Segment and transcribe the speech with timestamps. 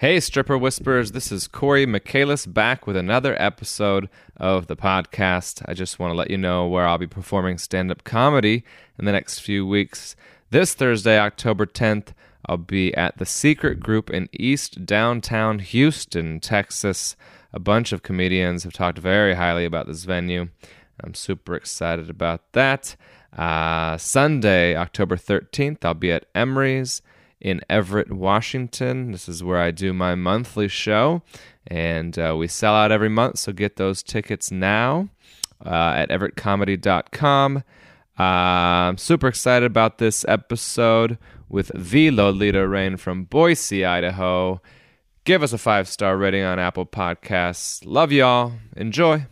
[0.00, 4.08] Hey, Stripper Whisperers, this is Corey Michaelis back with another episode
[4.38, 5.62] of the podcast.
[5.68, 8.64] I just want to let you know where I'll be performing stand up comedy
[8.98, 10.16] in the next few weeks.
[10.48, 12.14] This Thursday, October 10th,
[12.46, 17.14] I'll be at the Secret Group in East Downtown Houston, Texas.
[17.52, 20.48] A bunch of comedians have talked very highly about this venue.
[21.04, 22.96] I'm super excited about that.
[23.36, 27.02] Uh, Sunday, October 13th, I'll be at Emory's
[27.40, 29.12] in Everett, Washington.
[29.12, 31.22] This is where I do my monthly show,
[31.66, 35.08] and uh, we sell out every month, so get those tickets now
[35.64, 37.64] uh, at everettcomedy.com.
[38.18, 41.16] Uh, I'm super excited about this episode
[41.48, 44.60] with the Lolita Raine from Boise, Idaho.
[45.24, 47.82] Give us a five star rating on Apple Podcasts.
[47.84, 48.52] Love y'all.
[48.76, 49.26] Enjoy.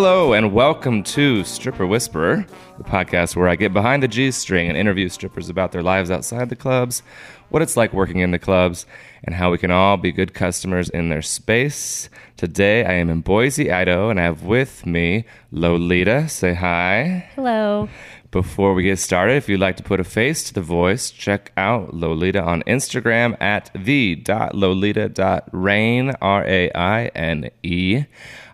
[0.00, 2.46] Hello and welcome to Stripper Whisperer,
[2.76, 6.08] the podcast where I get behind the G string and interview strippers about their lives
[6.08, 7.02] outside the clubs,
[7.48, 8.86] what it's like working in the clubs,
[9.24, 12.08] and how we can all be good customers in their space.
[12.36, 16.28] Today I am in Boise, Idaho, and I have with me Lolita.
[16.28, 17.28] Say hi.
[17.34, 17.88] Hello.
[18.30, 21.50] Before we get started, if you'd like to put a face to the voice, check
[21.56, 28.04] out Lolita on Instagram at the.lolita.raine, R A I N E.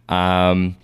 [0.09, 0.77] Um,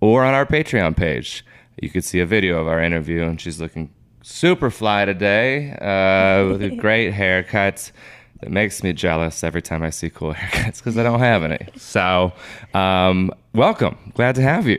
[0.00, 1.44] or on our Patreon page.
[1.80, 3.90] You could see a video of our interview, and she's looking
[4.22, 7.92] super fly today uh, with a great haircut.
[8.40, 11.68] That makes me jealous every time I see cool haircuts because I don't have any.
[11.76, 12.32] So,
[12.74, 13.96] um, welcome.
[14.14, 14.78] Glad to have you.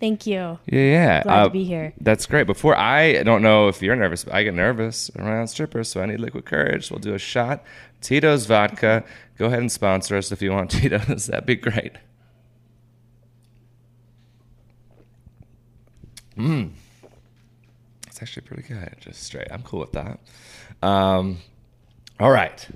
[0.00, 0.58] Thank you.
[0.66, 1.22] Yeah, yeah.
[1.24, 1.92] Glad Uh, to be here.
[2.00, 2.46] That's great.
[2.46, 6.06] Before I don't know if you're nervous, but I get nervous around strippers, so I
[6.06, 6.90] need liquid courage.
[6.90, 7.64] We'll do a shot.
[8.00, 9.02] Tito's vodka.
[9.38, 11.26] Go ahead and sponsor us if you want Tito's.
[11.26, 11.92] That'd be great.
[16.38, 16.70] Mmm.
[18.06, 18.94] It's actually pretty good.
[19.00, 19.48] Just straight.
[19.50, 20.18] I'm cool with that.
[20.82, 21.38] Um,
[22.20, 22.66] all right.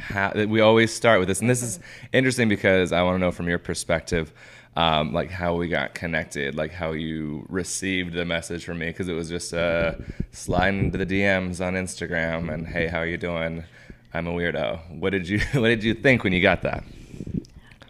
[0.00, 1.80] How, we always start with this, and this is
[2.12, 4.32] interesting because I want to know from your perspective,
[4.76, 9.08] um, like how we got connected, like how you received the message from me, because
[9.08, 9.94] it was just uh,
[10.32, 13.64] sliding into the DMs on Instagram, and hey, how are you doing?
[14.12, 14.98] I'm a weirdo.
[14.98, 16.84] What did you What did you think when you got that?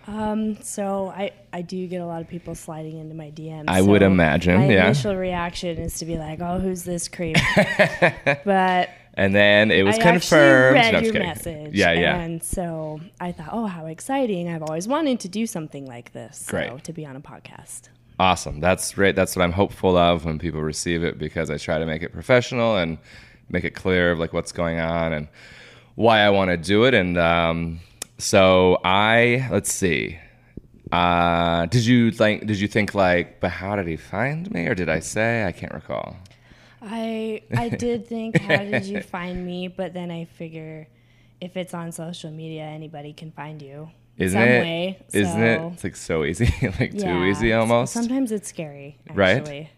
[0.09, 3.65] Um, so I, I do get a lot of people sliding into my DMs.
[3.69, 4.85] I would so imagine, My yeah.
[4.87, 7.37] initial reaction is to be like, "Oh, who's this creep?"
[8.45, 10.75] but And then it was I confirmed.
[10.75, 11.75] read No, your message.
[11.75, 12.17] Yeah, yeah.
[12.21, 14.49] And so I thought, "Oh, how exciting!
[14.49, 16.39] I've always wanted to do something like this.
[16.39, 16.85] So, Great.
[16.85, 17.89] to be on a podcast."
[18.19, 18.61] Awesome.
[18.61, 19.15] That's great.
[19.17, 22.13] That's what I'm hopeful of when people receive it because I try to make it
[22.13, 22.97] professional and
[23.51, 25.29] make it clear of like what's going on and
[25.97, 26.95] why I want to do it.
[26.95, 27.81] And um,
[28.19, 30.19] so I let's see.
[30.93, 32.47] Uh, did you think?
[32.47, 35.45] Did you think like, but how did he find me, or did I say?
[35.45, 36.17] I can't recall.
[36.81, 39.69] I I did think, how did you find me?
[39.69, 40.87] But then I figure,
[41.41, 43.91] if it's on social media, anybody can find you.
[44.17, 44.61] Isn't some it?
[44.63, 44.99] way.
[45.13, 45.61] Isn't it?
[45.75, 46.47] It's like so easy,
[46.81, 47.93] like too easy almost.
[47.93, 49.69] Sometimes it's scary, Right?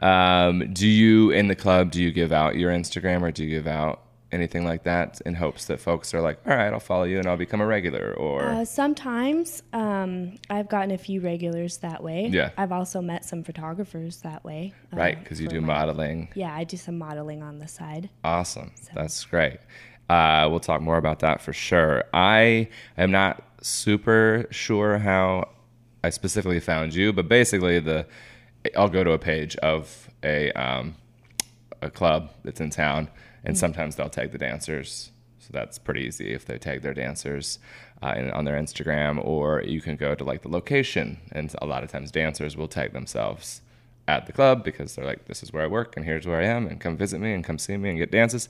[0.00, 1.90] Um, do you in the club?
[1.90, 4.02] Do you give out your Instagram or do you give out
[4.32, 7.26] anything like that in hopes that folks are like, all right, I'll follow you and
[7.28, 8.12] I'll become a regular?
[8.14, 12.28] Or Uh, sometimes um, I've gotten a few regulars that way.
[12.32, 12.50] Yeah.
[12.56, 14.72] I've also met some photographers that way.
[14.92, 16.28] uh, right, because you do my- modeling.
[16.34, 18.10] Yeah, I do some modeling on the side.
[18.24, 19.58] Awesome, that's great.
[20.08, 22.04] Uh, we'll talk more about that for sure.
[22.12, 25.48] I am not super sure how
[26.04, 28.06] I specifically found you, but basically the
[28.76, 30.94] I'll go to a page of a um,
[31.82, 33.08] a club that's in town,
[33.46, 35.12] and sometimes they'll tag the dancers.
[35.38, 37.60] So that's pretty easy if they tag their dancers
[38.02, 41.66] uh, in, on their Instagram, or you can go to like the location, and a
[41.66, 43.62] lot of times dancers will tag themselves
[44.08, 46.46] at the club because they're like, "This is where I work, and here's where I
[46.46, 48.48] am, and come visit me, and come see me, and get dances."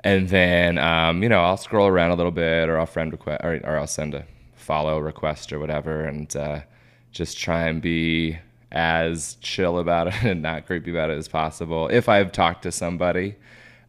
[0.00, 3.44] And then um, you know I'll scroll around a little bit, or I'll friend request,
[3.44, 4.24] or, or I'll send a
[4.54, 6.60] follow request or whatever, and uh,
[7.10, 8.38] just try and be
[8.70, 11.88] as chill about it and not creepy about it as possible.
[11.88, 13.36] If I've talked to somebody,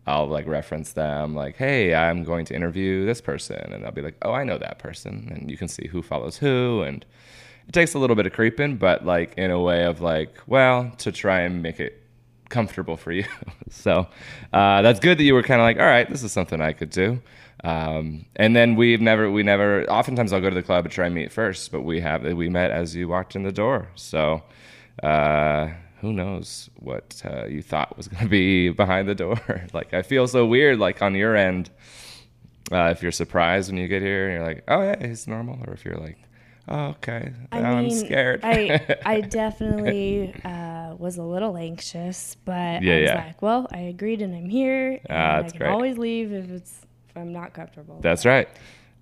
[0.06, 4.02] I'll like reference them, like, "Hey, I'm going to interview this person," and they'll be
[4.02, 7.06] like, "Oh, I know that person," and you can see who follows who, and
[7.68, 10.92] it takes a little bit of creeping, but like in a way of like, well,
[11.00, 12.02] to try and make it
[12.50, 13.26] comfortable for you.
[13.70, 14.08] so
[14.52, 16.74] uh, that's good that you were kind of like, all right, this is something I
[16.74, 17.22] could do.
[17.64, 19.90] Um, and then we've never, we never.
[19.90, 22.50] Oftentimes, I'll go to the club and try and meet first, but we have we
[22.50, 23.88] met as you walked in the door.
[23.96, 24.44] So
[25.02, 25.70] uh,
[26.04, 29.40] who knows what uh, you thought was going to be behind the door?
[29.74, 31.72] like I feel so weird, like on your end,
[32.72, 35.60] Uh, if you're surprised when you get here and you're like, oh yeah, it's normal,
[35.68, 36.18] or if you're like,
[36.70, 38.40] oh okay, I I'm mean, scared.
[38.44, 43.16] I I definitely uh, was a little anxious, but Yeah, I was yeah.
[43.16, 45.00] like, well, I agreed and I'm here.
[45.10, 45.70] And Ah, I can great.
[45.70, 46.74] always leave if it's
[47.10, 48.00] if I'm not comfortable.
[48.02, 48.48] That's right.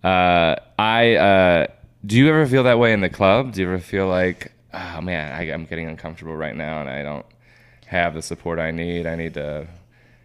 [0.04, 1.68] Uh, I uh,
[2.06, 3.54] do you ever feel that way in the club?
[3.54, 7.04] Do you ever feel like, oh man, I, I'm getting uncomfortable right now, and I
[7.04, 7.26] don't
[7.88, 9.06] have the support I need.
[9.06, 9.68] I need to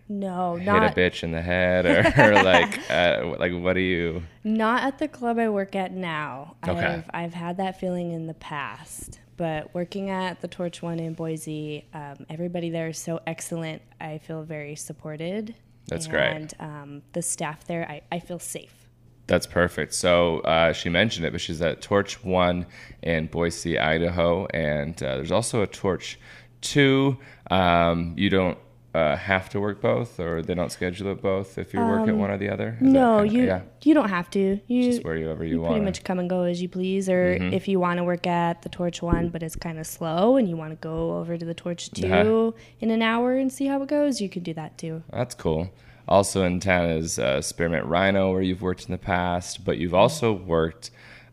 [0.09, 3.81] no, hit not a bitch in the head, or, or like, uh, like what do
[3.81, 4.23] you?
[4.45, 6.57] Not at the club I work at now.
[6.67, 6.81] Okay.
[6.81, 9.21] I've, I've had that feeling in the past.
[9.37, 13.83] But working at the Torch One in Boise, um, everybody there is so excellent.
[14.01, 15.55] I feel very supported.
[15.89, 16.25] That's great.
[16.25, 18.86] And um, the staff there, I, I feel safe.
[19.27, 19.93] That's perfect.
[19.95, 22.67] So uh, she mentioned it, but she's at Torch One
[23.03, 26.19] in Boise, Idaho, and uh, there's also a Torch
[26.61, 27.19] Two.
[27.51, 28.57] Um, you don't
[28.95, 32.17] uh, have to work both, or they don't schedule it both if you work at
[32.17, 32.79] one or the other.
[32.81, 34.59] Is Um, No, kinda- you yeah, you don't have to.
[34.69, 35.73] You just wherever you, you want.
[35.73, 37.09] pretty much come and go as you please.
[37.09, 37.53] Or Mm-hmm.
[37.53, 40.49] if you want to work at the Torch One, but it's kind of slow, and
[40.49, 42.53] you want to go over to the Torch 2 Uh-huh.
[42.81, 45.03] in an hour and see how it goes, you can do that too.
[45.13, 45.71] That's cool.
[46.09, 49.95] Also in town is uh, Spearmint Rhino, where you've worked in the past, but you've
[49.95, 50.91] also worked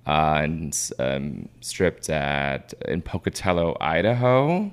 [0.07, 4.71] uh, and um, stripped at in Pocatello, Idaho,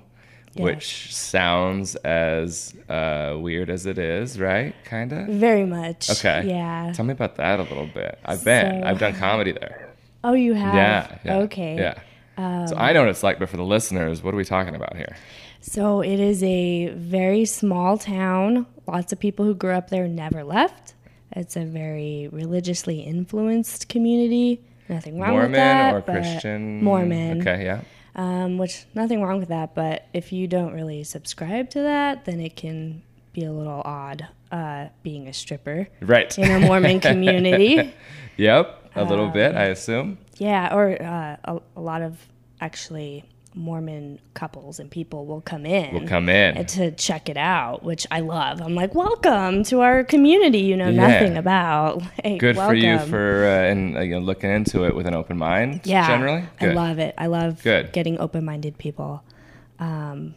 [0.56, 4.74] which sounds as uh, weird as it is, right?
[4.84, 5.28] Kind of.
[5.28, 6.10] Very much.
[6.10, 6.48] Okay.
[6.48, 6.92] Yeah.
[6.94, 8.18] Tell me about that a little bit.
[8.24, 8.82] I've been.
[8.82, 9.94] So- I've done comedy there.
[10.24, 10.74] Oh, you have.
[10.74, 11.18] Yeah.
[11.24, 11.74] yeah Okay.
[11.74, 12.66] Um, Yeah.
[12.66, 14.96] so I know what it's like, but for the listeners, what are we talking about
[14.96, 15.16] here?
[15.60, 18.66] So it is a very small town.
[18.86, 20.94] Lots of people who grew up there never left.
[21.32, 24.62] It's a very religiously influenced community.
[24.88, 25.92] Nothing wrong Mormon with that.
[25.92, 26.02] Mormon or
[26.32, 26.82] Christian?
[26.84, 27.40] Mormon.
[27.40, 27.64] Okay.
[27.64, 27.82] Yeah.
[28.16, 32.40] Um, which nothing wrong with that, but if you don't really subscribe to that, then
[32.40, 33.02] it can
[33.32, 36.36] be a little odd uh, being a stripper Right.
[36.36, 37.94] in a Mormon community.
[38.36, 40.18] Yep, a little Um, bit, I assume.
[40.38, 42.18] Yeah, or uh, a, a lot of
[42.60, 43.22] actually
[43.54, 45.92] Mormon couples and people will come in.
[45.92, 46.64] Will come in.
[46.66, 48.60] to check it out, which I love.
[48.60, 51.08] I'm like, welcome to our community you know Yeah.
[51.08, 52.02] nothing about.
[52.24, 55.14] Like, Good for you for uh, and uh, you know, looking into it with an
[55.14, 55.80] open mind.
[55.84, 56.06] yeah.
[56.06, 56.44] generally.
[56.60, 57.14] I love it.
[57.18, 57.92] I love Good.
[57.92, 59.24] getting open-minded people.
[59.78, 60.34] Um,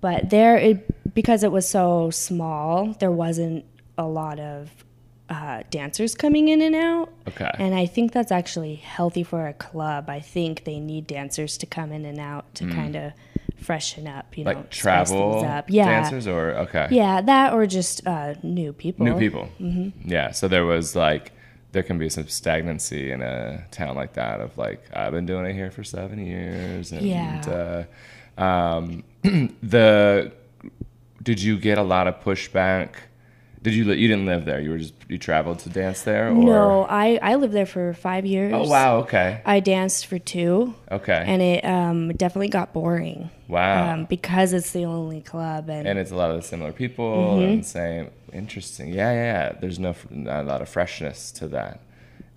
[0.00, 3.64] but there, it because it was so small, there wasn't
[3.96, 4.70] a lot of
[5.30, 7.12] uh, dancers coming in and out.
[7.28, 7.50] Okay.
[7.58, 10.08] And I think that's actually healthy for a club.
[10.08, 13.12] I think they need dancers to come in and out to kind of
[13.56, 14.54] freshen up, you know, Mm.
[14.56, 14.78] like spice
[15.10, 15.64] travel up.
[15.68, 15.84] Yeah.
[15.86, 16.88] dancers or okay.
[16.90, 19.04] Yeah, that or just uh, new people.
[19.04, 19.48] New people.
[19.60, 20.08] Mm-hmm.
[20.10, 20.30] Yeah.
[20.30, 21.32] So there was like
[21.72, 25.44] there can be some stagnancy in a town like that of like I've been doing
[25.44, 27.84] it here for seven years and Yeah.
[28.38, 29.04] uh, um,
[29.62, 30.32] the
[31.22, 32.90] did you get a lot of pushback?
[33.62, 34.60] Did you li- you didn't live there?
[34.60, 37.92] You were just you traveled to dance there or No, I, I lived there for
[37.94, 38.52] five years.
[38.54, 39.42] Oh wow, okay.
[39.44, 41.24] I danced for two, Okay.
[41.26, 43.94] and it um, definitely got boring wow.
[43.94, 45.68] um, because it's the only club.
[45.68, 47.04] And, and it's a lot of the similar people
[47.38, 47.44] Mm-hmm.
[47.52, 51.80] and same interesting yeah yeah yeah there's no not a lot of freshness to that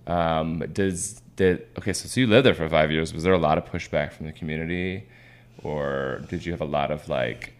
[0.06, 3.38] um does did okay so, so you lived there for five years was there a
[3.38, 5.06] lot of pushback from the community
[5.62, 7.52] or did you have a lot of like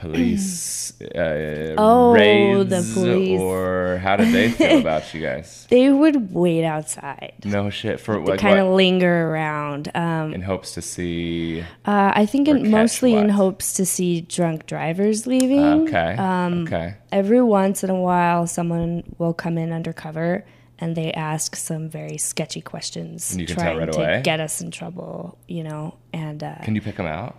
[0.00, 3.40] police uh, Oh, raids the police.
[3.40, 8.20] or how did they feel about you guys they would wait outside, no shit for
[8.24, 9.90] like kind of linger around.
[9.94, 14.66] Um, in hopes to see uh, I think in, mostly in hopes to see drunk
[14.66, 15.60] drivers leaving.
[15.88, 20.44] okay Um, okay Every once in a while, someone will come in undercover
[20.78, 24.20] and they ask some very sketchy questions, And you can tell trying right to away?
[24.22, 25.38] get us in trouble.
[25.48, 27.36] You know, and uh, can you pick them out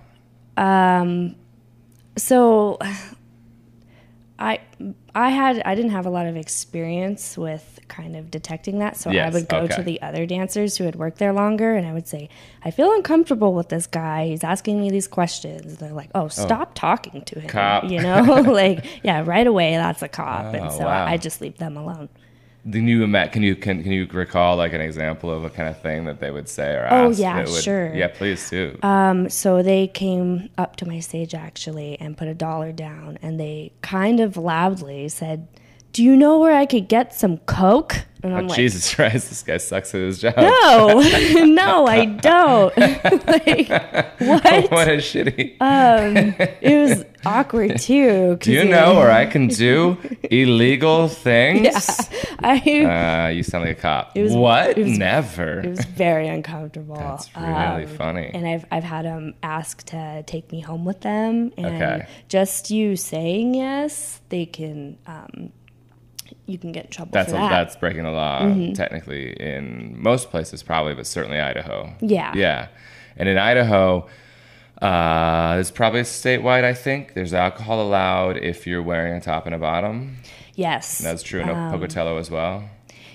[2.18, 2.78] so
[4.40, 4.60] I
[5.16, 9.10] I had I didn't have a lot of experience with kind of detecting that, so
[9.10, 9.76] I would go okay.
[9.78, 12.30] to the other dancers who had worked there longer, and I would say,
[12.64, 14.28] "I feel uncomfortable with this guy.
[14.28, 17.86] He's asking me these questions." They're like, oh, "Oh, stop talking to him." Cop.
[17.86, 21.06] You know, like yeah, right away that's a cop, Oh, and so wow.
[21.06, 22.10] I, I just leave them alone.
[22.72, 25.82] Can you can you can, can you recall like an example of a kind of
[25.82, 27.20] thing that they would say or Oh, ask?
[27.20, 27.94] yeah, would- sure.
[27.96, 28.78] Yeah, please do.
[28.84, 33.40] Um, so they came up to my stage actually and put a dollar down, and
[33.40, 35.48] they kind of loudly said,
[35.98, 39.30] "Do you know where I could get some coke?" And oh, I'm like, Jesus Christ,
[39.30, 40.36] this guy sucks at his job.
[40.38, 41.00] No,
[41.46, 42.76] no, I don't.
[42.78, 43.70] like,
[44.20, 44.72] what?
[44.72, 45.58] what a shitty.
[46.62, 48.38] It was awkward too.
[48.42, 52.10] do you know where I can do illegal things?
[52.40, 52.58] I,
[53.28, 54.16] Uh, you sound like a cop.
[54.18, 54.78] was- what?
[54.78, 55.60] it was- Never.
[55.62, 56.96] it was very uncomfortable.
[56.96, 58.32] That's really Um, funny.
[58.34, 62.08] And I've I've had them ask to take me home with them, and Okay.
[62.30, 64.98] just you saying yes, they can.
[65.06, 65.52] Um,
[66.48, 67.50] you can get in trouble That's for a, that.
[67.50, 68.74] that's breaking the law mm-hmm.
[68.74, 71.94] technically in most places probably, but certainly Idaho.
[72.00, 72.34] Yeah.
[72.34, 72.70] Yeah.
[73.18, 74.08] And in Idaho,
[74.82, 76.64] uh, it's probably statewide.
[76.64, 80.18] I think there's alcohol allowed if you're wearing a top and a bottom.
[80.56, 81.00] yes.
[81.00, 82.64] That's true in um, Pocatello as well.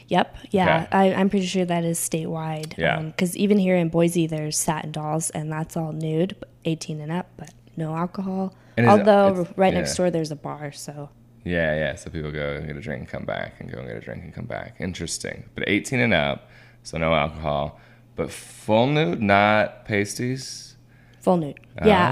[0.08, 0.36] Yep.
[0.50, 0.82] Yeah.
[0.82, 0.88] Okay.
[0.92, 2.76] I, I'm pretty sure that is statewide.
[2.76, 2.98] Yeah.
[2.98, 6.36] Um, because even here in Boise, there's satin dolls, and that's all nude,
[6.66, 8.54] 18 and up, but no alcohol.
[8.76, 9.80] And Although right yeah.
[9.80, 11.08] next door there's a bar, so
[11.44, 11.94] Yeah, yeah.
[11.96, 14.00] So people go and get a drink and come back, and go and get a
[14.00, 14.76] drink and come back.
[14.78, 15.44] Interesting.
[15.54, 16.48] But 18 and up,
[16.82, 17.80] so no alcohol.
[18.16, 20.76] But full nude, not pasties.
[21.20, 21.58] full nude.
[21.84, 22.08] Yeah.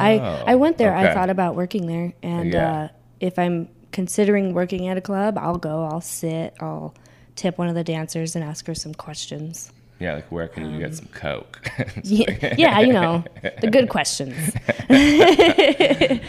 [0.46, 0.94] Oh, I I went there.
[0.96, 2.72] I thought about working there, and Yeah.
[2.82, 2.88] uh,
[3.20, 5.84] if I'm considering working at a club, I'll go.
[5.84, 6.54] I'll sit.
[6.60, 6.94] I'll
[7.36, 9.72] tip one of the dancers and ask her some questions.
[9.98, 11.60] Yeah, like where can you get some coke?
[12.02, 13.22] Yeah, yeah, you know
[13.60, 14.34] the good questions.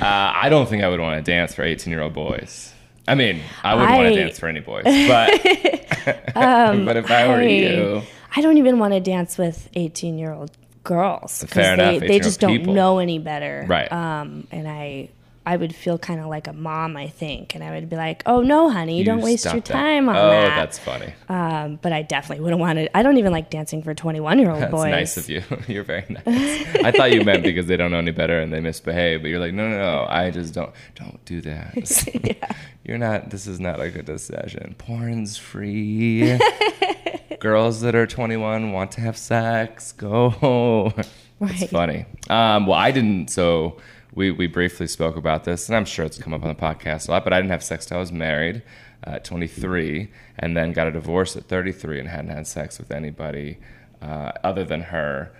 [0.01, 2.74] Uh, I don't think I would want to dance for 18 year old boys.
[3.08, 7.27] I mean, I wouldn't want to dance for any boys, but um, but if I
[7.27, 8.01] were I- you,
[8.36, 10.51] I don't even want to dance with 18 year old
[10.84, 13.65] girls Fair they, enough, they just 18-year-old don't know any better.
[13.67, 13.91] Right.
[13.91, 15.10] Um, and I
[15.44, 18.22] I would feel kind of like a mom, I think, and I would be like,
[18.28, 19.66] "Oh no, honey, you, don't waste your that.
[19.66, 21.14] time on oh, that." that's funny.
[21.30, 22.96] Um, but I definitely wouldn't want to.
[22.96, 24.92] I don't even like dancing for 21 year old That's boys.
[24.92, 25.42] nice of you.
[25.68, 26.76] You're very nice.
[26.84, 29.40] I thought you meant because they don't know any better and they misbehave, but you're
[29.40, 30.06] like, no, no, no.
[30.08, 30.72] I just don't.
[30.94, 32.56] Don't do that.
[32.84, 33.32] You're not.
[33.32, 34.76] This is not like a decision.
[34.78, 36.38] Porn's free.
[37.40, 39.92] Girls that are 21 want to have sex.
[39.94, 40.94] Go.
[41.40, 41.60] Right.
[41.60, 42.06] It's funny.
[42.30, 43.32] Um, well, I didn't.
[43.32, 43.78] So
[44.13, 47.08] we we briefly spoke about this, and I'm sure it's come up on the podcast
[47.08, 47.24] a lot.
[47.24, 48.62] But I didn't have sex till I was married
[49.03, 53.60] at 23, and then got a divorce at 33, and hadn't had sex with anybody
[54.01, 55.34] uh, other than her.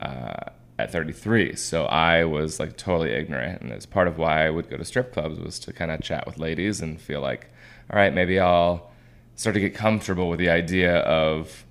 [0.00, 4.50] Uh, at 33, so I was like totally ignorant, and it's part of why I
[4.50, 7.48] would go to strip clubs was to kind of chat with ladies and feel like,
[7.90, 8.90] all right, maybe I'll
[9.36, 11.64] start to get comfortable with the idea of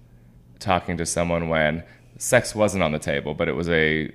[0.59, 1.83] talking to someone when
[2.17, 4.09] sex wasn't on the table, but it was a,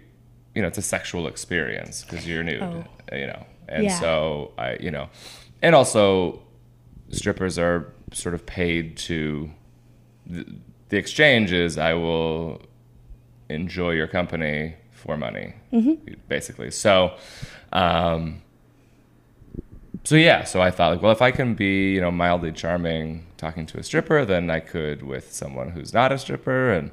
[0.59, 2.85] you know, it's a sexual experience because you're nude, Oh.
[3.12, 4.00] you know, and Yeah.
[4.00, 5.09] so I, you know,
[5.62, 6.41] and also
[7.12, 9.49] strippers are sort of paid to.
[10.27, 10.45] The,
[10.88, 12.61] the exchange is I will
[13.49, 15.55] enjoy your company for money,
[16.29, 16.71] basically.
[16.73, 17.15] So,
[17.73, 18.43] um,
[20.05, 23.27] so yeah, so I thought like, well, if I can be, you know, mildly charming
[23.37, 26.73] talking to a stripper, then I could with someone who's not a stripper.
[26.73, 26.91] And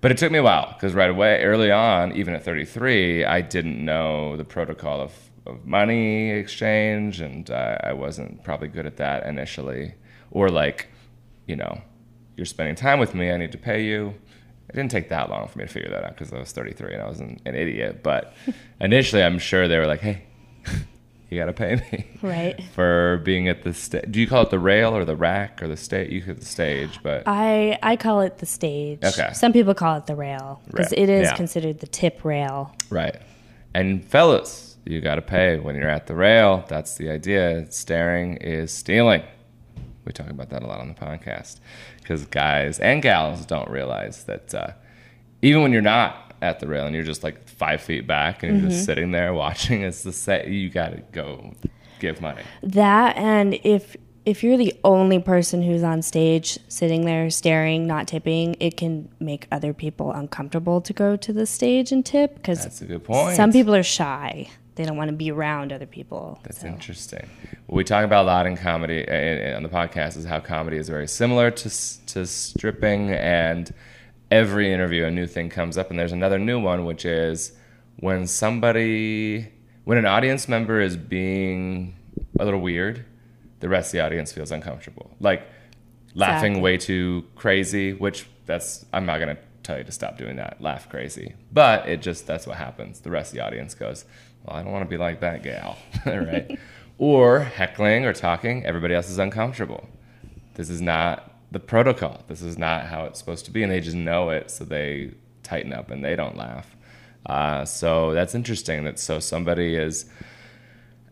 [0.00, 3.40] but it took me a while because right away, early on, even at 33, I
[3.40, 5.12] didn't know the protocol of,
[5.46, 9.94] of money exchange, and uh, I wasn't probably good at that initially.
[10.30, 10.88] Or like,
[11.46, 11.82] you know,
[12.36, 14.14] you're spending time with me, I need to pay you.
[14.68, 16.94] It didn't take that long for me to figure that out because I was 33
[16.94, 18.02] and I was an, an idiot.
[18.02, 18.34] But
[18.80, 20.22] initially, I'm sure they were like, "Hey,
[21.30, 22.62] you got to pay me." Right.
[22.74, 24.04] for being at the stage.
[24.10, 26.10] Do you call it the rail or the rack or the stage?
[26.10, 28.98] You could the stage, but I I call it the stage.
[29.02, 29.30] Okay.
[29.32, 31.36] Some people call it the rail because it is yeah.
[31.36, 32.74] considered the tip rail.
[32.90, 33.16] right.
[33.72, 36.64] And fellas, you got to pay when you're at the rail.
[36.68, 37.70] That's the idea.
[37.70, 39.22] Staring is stealing.
[40.04, 41.60] We talk about that a lot on the podcast
[41.98, 44.70] because guys and gals don't realize that uh,
[45.42, 48.60] even when you're not at the rail and you're just like five feet back and
[48.60, 50.48] you're just sitting there watching, it's the set.
[50.48, 51.54] You got to go
[51.98, 52.42] give money.
[52.62, 58.06] That and if if you're the only person who's on stage sitting there staring, not
[58.06, 62.62] tipping, it can make other people uncomfortable to go to the stage and tip because
[62.62, 63.36] That's a good point.
[63.36, 64.48] some people are shy.
[64.76, 66.38] They don't want to be around other people.
[66.42, 66.68] That's so.
[66.68, 67.28] interesting.
[67.66, 70.76] What we talk about a lot in comedy uh, on the podcast is how comedy
[70.76, 73.72] is very similar to to stripping, and
[74.30, 77.52] every interview a new thing comes up, and there's another new one, which is
[77.98, 79.48] when somebody,
[79.84, 81.96] when an audience member is being
[82.38, 83.04] a little weird,
[83.60, 85.46] the rest of the audience feels uncomfortable, like
[86.14, 86.62] laughing Exactly.
[86.62, 87.92] way too crazy.
[87.92, 92.00] Which that's I'm not gonna tell you to stop doing that, laugh crazy, but it
[92.00, 93.00] just that's what happens.
[93.00, 94.04] The rest of the audience goes,
[94.44, 96.58] well, I don't want to be like that gal, right?
[96.98, 99.86] or heckling or talking, everybody else is uncomfortable.
[100.54, 102.22] This is not the protocol.
[102.28, 105.12] This is not how it's supposed to be, and they just know it, so they
[105.42, 106.76] tighten up and they don't laugh.
[107.26, 108.84] Uh, so that's interesting.
[108.84, 110.06] That so somebody is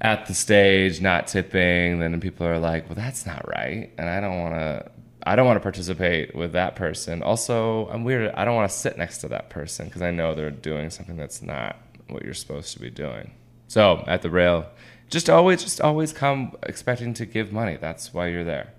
[0.01, 4.21] at the stage not tipping, then people are like, "Well, that's not right," and I
[4.21, 4.91] don't want to.
[5.25, 7.23] I don't want to participate with that person.
[7.23, 8.33] Also, I'm weird.
[8.35, 11.17] I don't want to sit next to that person because I know they're doing something
[11.17, 11.77] that's not
[12.09, 13.33] what you're supposed to be doing.
[13.67, 14.67] So at the rail,
[15.11, 17.77] just always, just always come expecting to give money.
[17.77, 18.73] That's why you're there.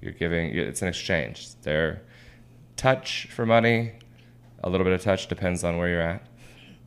[0.00, 0.56] You're giving.
[0.56, 1.48] It's an exchange.
[1.62, 2.02] They're
[2.76, 3.92] touch for money.
[4.64, 6.22] A little bit of touch depends on where you're at,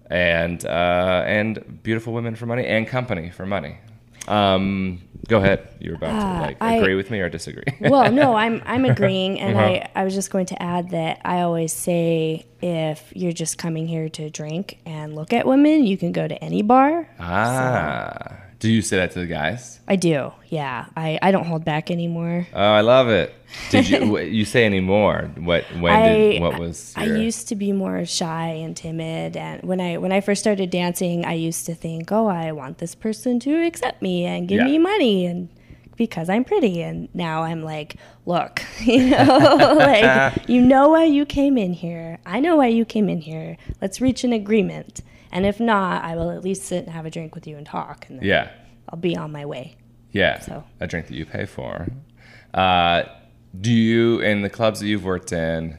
[0.09, 3.77] and uh, and beautiful women for money and company for money.
[4.27, 5.67] Um, go ahead.
[5.79, 7.63] You're about Uh, to like I- agree with me or disagree.
[7.81, 9.65] well, no, I'm I'm agreeing, and Uh-huh.
[9.65, 13.87] I I was just going to add that I always say if you're just coming
[13.87, 17.07] here to drink and look at women, you can go to any bar.
[17.19, 19.81] ah, do you say that to the guys?
[19.89, 20.85] I do, yeah.
[20.95, 22.47] I I don't hold back anymore.
[22.53, 23.35] Oh, I love it.
[23.69, 25.29] Did you you say any more?
[25.37, 29.61] What when I did what was I used to be more shy and timid, and
[29.63, 32.95] when I when I first started dancing, I used to think, oh, I want this
[32.95, 34.65] person to accept me and give Yeah.
[34.71, 35.49] me money, and
[35.97, 36.81] because I'm pretty.
[36.81, 42.17] And now I'm like, look, you know, like you know why you came in here.
[42.25, 43.57] I know why you came in here.
[43.81, 45.01] Let's reach an agreement.
[45.33, 47.65] And if not, I will at least sit and have a drink with you and
[47.65, 48.51] talk, and then yeah
[48.89, 49.75] I'll be on my way.
[50.11, 50.63] yeah So.
[50.79, 51.87] a drink that you pay for.
[52.53, 53.03] Uh,
[53.59, 55.77] do you in the clubs that you've worked in?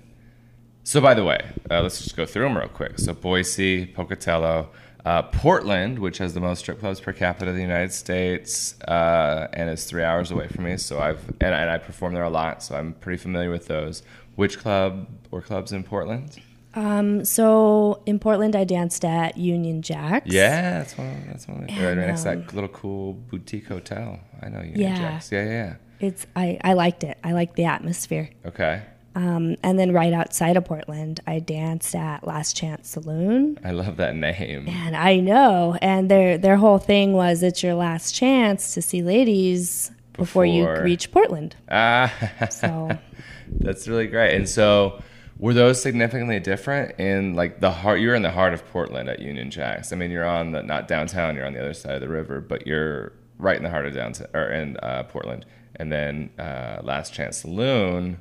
[0.82, 2.98] So by the way, uh, let's just go through them real quick.
[2.98, 4.70] So Boise, Pocatello,
[5.04, 9.46] uh, Portland, which has the most strip clubs per capita in the United States, uh,
[9.52, 10.76] and is three hours away from me.
[10.76, 14.02] So I've and, and I perform there a lot, so I'm pretty familiar with those.
[14.34, 16.38] Which club or clubs in Portland?
[16.74, 20.26] Um, so in Portland, I danced at Union Jacks.
[20.30, 21.24] Yeah, that's one.
[21.28, 21.60] That's one.
[21.62, 24.18] right And, next to that little cool boutique hotel.
[24.42, 24.72] I know you.
[24.74, 24.96] Yeah.
[24.98, 25.30] Jacks.
[25.32, 25.50] Yeah, yeah.
[25.50, 25.74] yeah.
[26.00, 27.16] It's I, I liked it.
[27.22, 28.30] I liked the atmosphere.
[28.44, 28.82] Okay.
[29.16, 33.60] Um, and then right outside of Portland, I danced at Last Chance Saloon.
[33.64, 34.66] I love that name.
[34.68, 39.02] And I know, and their their whole thing was it's your last chance to see
[39.02, 41.54] ladies before, you reach Portland.
[41.70, 42.12] Ah,
[42.50, 42.90] So
[43.60, 44.34] that's really great.
[44.34, 45.00] And so,
[45.38, 48.00] were those significantly different in like the heart?
[48.00, 49.92] You're in the heart of Portland at Union Jacks.
[49.92, 51.34] I mean, you're on the not downtown.
[51.36, 53.94] You're on the other side of the river, but you're right in the heart of
[53.94, 55.44] downtown or in uh, Portland.
[55.76, 58.20] And then uh, Last Chance Saloon,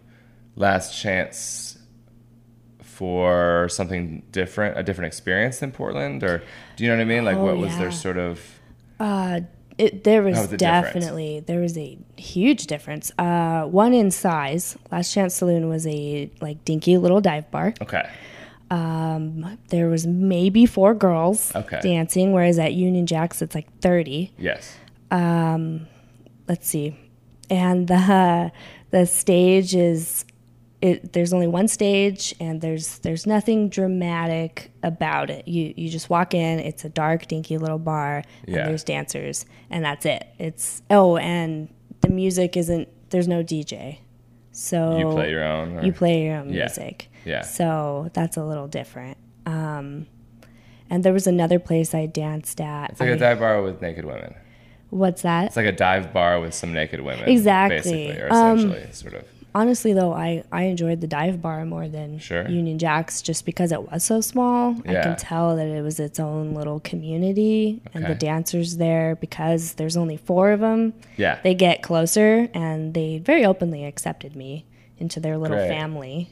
[0.56, 1.78] Last Chance
[2.82, 6.42] for something different, a different experience than Portland, or
[6.76, 7.26] do you know what I mean?
[7.26, 7.80] Like, Oh, what was yeah.
[7.80, 8.40] their sort of?
[9.00, 9.42] uh,
[9.78, 10.86] it, there was How was it different?
[10.94, 13.12] definitely there was a huge difference.
[13.18, 14.78] Uh, one in size.
[14.92, 17.74] Last Chance Saloon was a like dinky little dive bar.
[17.82, 18.08] Okay,
[19.70, 21.80] There was maybe four girls Okay.
[21.82, 24.32] dancing, whereas at Union Jacks it's like thirty.
[24.38, 24.76] yes,
[26.48, 26.96] let's see
[27.50, 28.52] and the
[28.92, 30.26] the stage is
[30.84, 36.10] it there's only one stage and there's there's nothing dramatic about it you you just
[36.10, 38.66] walk in it's a dark dinky little bar and Yeah.
[38.68, 41.70] there's dancers and that's it it's oh and
[42.02, 44.00] the music isn't there's no dj
[44.52, 45.78] so you play your own.
[45.78, 45.84] Or?
[45.86, 46.66] you play your own Yeah.
[46.66, 47.42] music Yeah.
[47.44, 50.08] so that's a little different um
[50.90, 52.92] and there was another place I danced at.
[52.92, 54.36] It's like I- a dive bar with naked women.
[54.90, 55.46] what's that?
[55.48, 57.28] It's like a dive bar with some naked women.
[57.28, 57.78] Exactly.
[57.78, 59.24] Basically, or Um, essentially, sort of.
[59.56, 62.48] Honestly though i i enjoyed the dive bar more than Sure.
[62.50, 66.20] union jacks just because it was so small i can tell that it was its
[66.20, 71.40] own little community and the dancers there because there's only four of them Yeah.
[71.44, 74.66] they get closer and they very openly accepted me
[74.98, 75.70] into their little Great.
[75.70, 76.30] family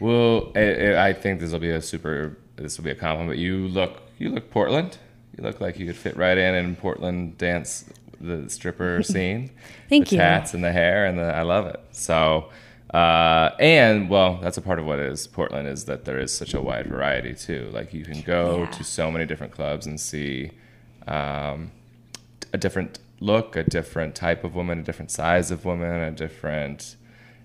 [0.00, 2.36] well, I, I I think this will be a super.
[2.56, 3.38] This will be a compliment.
[3.38, 4.02] You look.
[4.18, 4.98] You look Portland.
[5.38, 7.84] You look like you could fit right in in Portland dance,
[8.26, 9.50] the stripper scene.
[9.88, 10.20] Thank the you.
[10.22, 11.80] tats and the hair, and the, I love it.
[11.92, 12.50] So,
[12.92, 16.54] uh, and well, that's a part of what is Portland is that there is such
[16.54, 17.68] a wide variety too.
[17.72, 18.70] Like you can go Yeah.
[18.70, 20.50] to so many different clubs and see
[21.06, 21.70] um,
[22.52, 26.96] a different look, a different type of woman, a different size of woman, a different.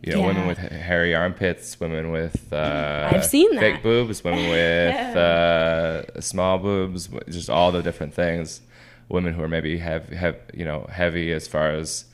[0.01, 4.95] You know, women with hairy armpits, women with uh, I've seen fake boobs, women with
[5.17, 8.61] uh, small boobs, just all the different things.
[9.09, 12.05] Women who are maybe have have you know heavy as far as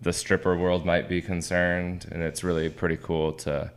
[0.00, 3.70] the stripper world might be concerned, and it's really pretty cool to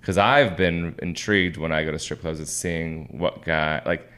[0.00, 4.10] because I've been intrigued when I go to strip clubs at seeing what guy like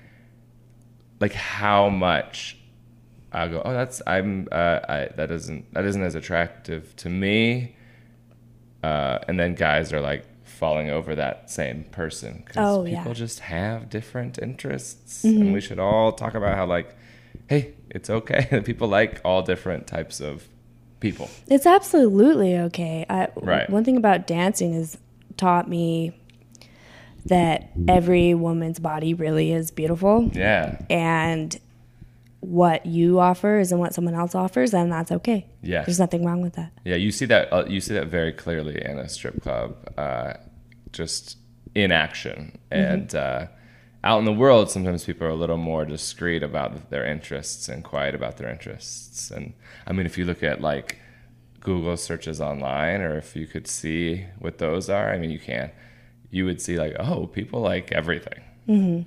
[1.20, 2.56] like how much
[3.32, 3.60] I go.
[3.64, 7.74] Oh, that's I'm uh, I that isn't that isn't as attractive to me.
[8.82, 13.02] Uh, and then guys are like falling over that same person because Oh, people yeah.
[13.02, 13.12] Mm-hmm.
[13.14, 16.94] just have different interests, and we should all talk about how like,
[17.48, 20.46] hey, it's okay people like all different types of
[21.00, 21.28] people.
[21.48, 23.68] it's absolutely okay I, Right.
[23.70, 24.98] one thing about dancing has
[25.36, 26.12] taught me
[27.26, 31.58] that every woman's body really is beautiful Yeah, and
[32.40, 35.46] what you offer isn't what someone else offers, and that's okay.
[35.60, 36.70] yeah, There's nothing wrong with that.
[36.84, 36.94] yeah.
[36.94, 40.34] You see that uh, you see that very clearly in a strip club, uh,
[40.92, 41.36] just
[41.74, 43.46] in action, and uh,
[44.04, 44.70] out in the world.
[44.70, 49.30] Sometimes people are a little more discreet about their interests and quiet about their interests.
[49.30, 49.52] And
[49.86, 50.98] I mean, if you look at like
[51.60, 55.70] Google searches online, or if you could see what those are, I mean, you can.
[56.30, 58.40] You would see like, oh, people like everything.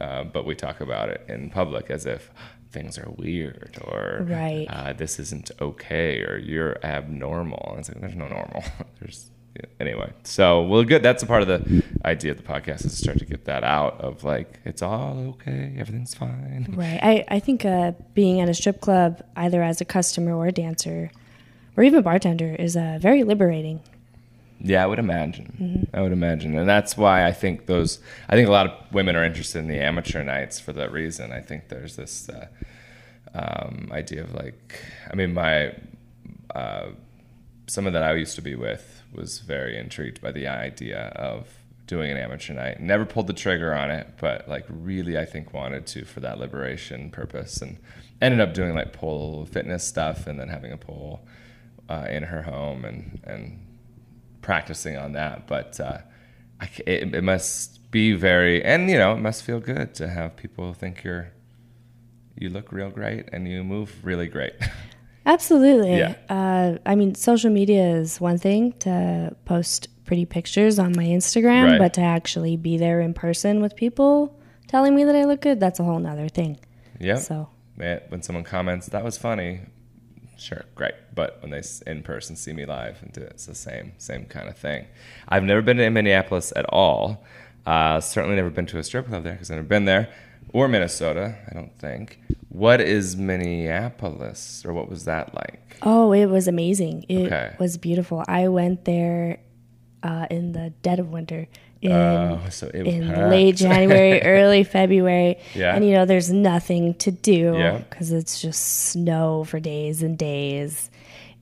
[0.01, 2.32] Uh, but we talk about it in public as if
[2.71, 4.65] things are weird or Right.
[4.69, 7.67] uh, this isn't okay or you're abnormal.
[7.71, 8.63] And it's like there's no normal.
[8.99, 9.30] there's
[9.80, 10.14] anyway.
[10.24, 11.04] So well, good.
[11.04, 13.64] That's a part of the idea of the podcast is to start to get that
[13.64, 16.74] out of like it's all okay, everything's fine.
[16.76, 17.00] Right.
[17.02, 20.52] I, I think uh, being at a strip club, either as a customer or a
[20.52, 21.12] dancer,
[21.78, 23.82] or even bartender, is uh, very liberating.
[24.64, 25.90] Yeah, I would imagine.
[25.92, 28.00] I would imagine, and that's why I think those.
[28.30, 31.32] I think a lot of women are interested in the amateur nights for that reason.
[31.32, 32.46] I think there's this uh,
[33.34, 35.74] um, idea of like, I mean, my
[36.54, 36.90] uh,
[37.66, 41.47] someone that I used to be with was very intrigued by the idea of
[41.88, 42.80] doing an amateur night.
[42.80, 46.39] Never pulled the trigger on it, but like really, I think wanted to for that
[46.39, 47.78] liberation purpose, and
[48.21, 51.21] ended up doing like pole fitness stuff, and then having a pole
[51.89, 53.65] uh, in her home, and and
[54.41, 55.47] practicing on that.
[55.47, 56.00] But uh,
[56.60, 60.38] I, it, it must be very, and you know, it must feel good to have
[60.38, 61.32] people think you're
[62.38, 64.54] you look real great and you move really great.
[65.25, 65.97] Absolutely.
[65.97, 66.15] Yeah.
[66.29, 71.71] Uh, I mean, social media is one thing to post pretty pictures on my Instagram,
[71.71, 71.79] Right.
[71.79, 75.60] but to actually be there in person with people telling me that I look good,
[75.60, 76.57] that's a whole nother thing.
[76.99, 77.15] yeah.
[77.15, 79.62] So, Man, when someone comments that was funny,
[80.38, 80.93] sure, great.
[81.15, 84.25] But when they in person see me live and do it, it's the same same
[84.25, 84.86] kind of thing.
[85.27, 87.23] I've never been to Minneapolis at all.
[87.65, 90.10] Uh, certainly never been to a strip club there because I've never been there,
[90.54, 91.36] or Minnesota.
[91.49, 92.19] I don't think.
[92.49, 95.60] What is Minneapolis, or what was that like?
[95.84, 97.06] oh, it was amazing.
[97.10, 97.56] It Okay.
[97.60, 98.23] was beautiful.
[98.27, 99.39] I went there
[100.04, 101.47] uh, in the dead of winter.
[101.82, 103.30] In, Oh, so it in packed.
[103.32, 105.39] late January, early February.
[105.56, 105.75] Yeah.
[105.75, 107.80] And you know, there's nothing to do Yeah.
[107.80, 110.91] because it's just snow for days and days.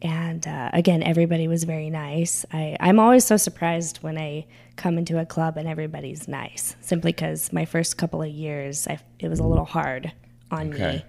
[0.01, 2.45] And uh, again, everybody was very nice.
[2.53, 4.45] I, I'm always so surprised when I
[4.79, 8.97] come into a club and everybody's nice, simply because my first couple of years, I,
[9.19, 10.11] it was a little hard
[10.49, 11.03] on Okay.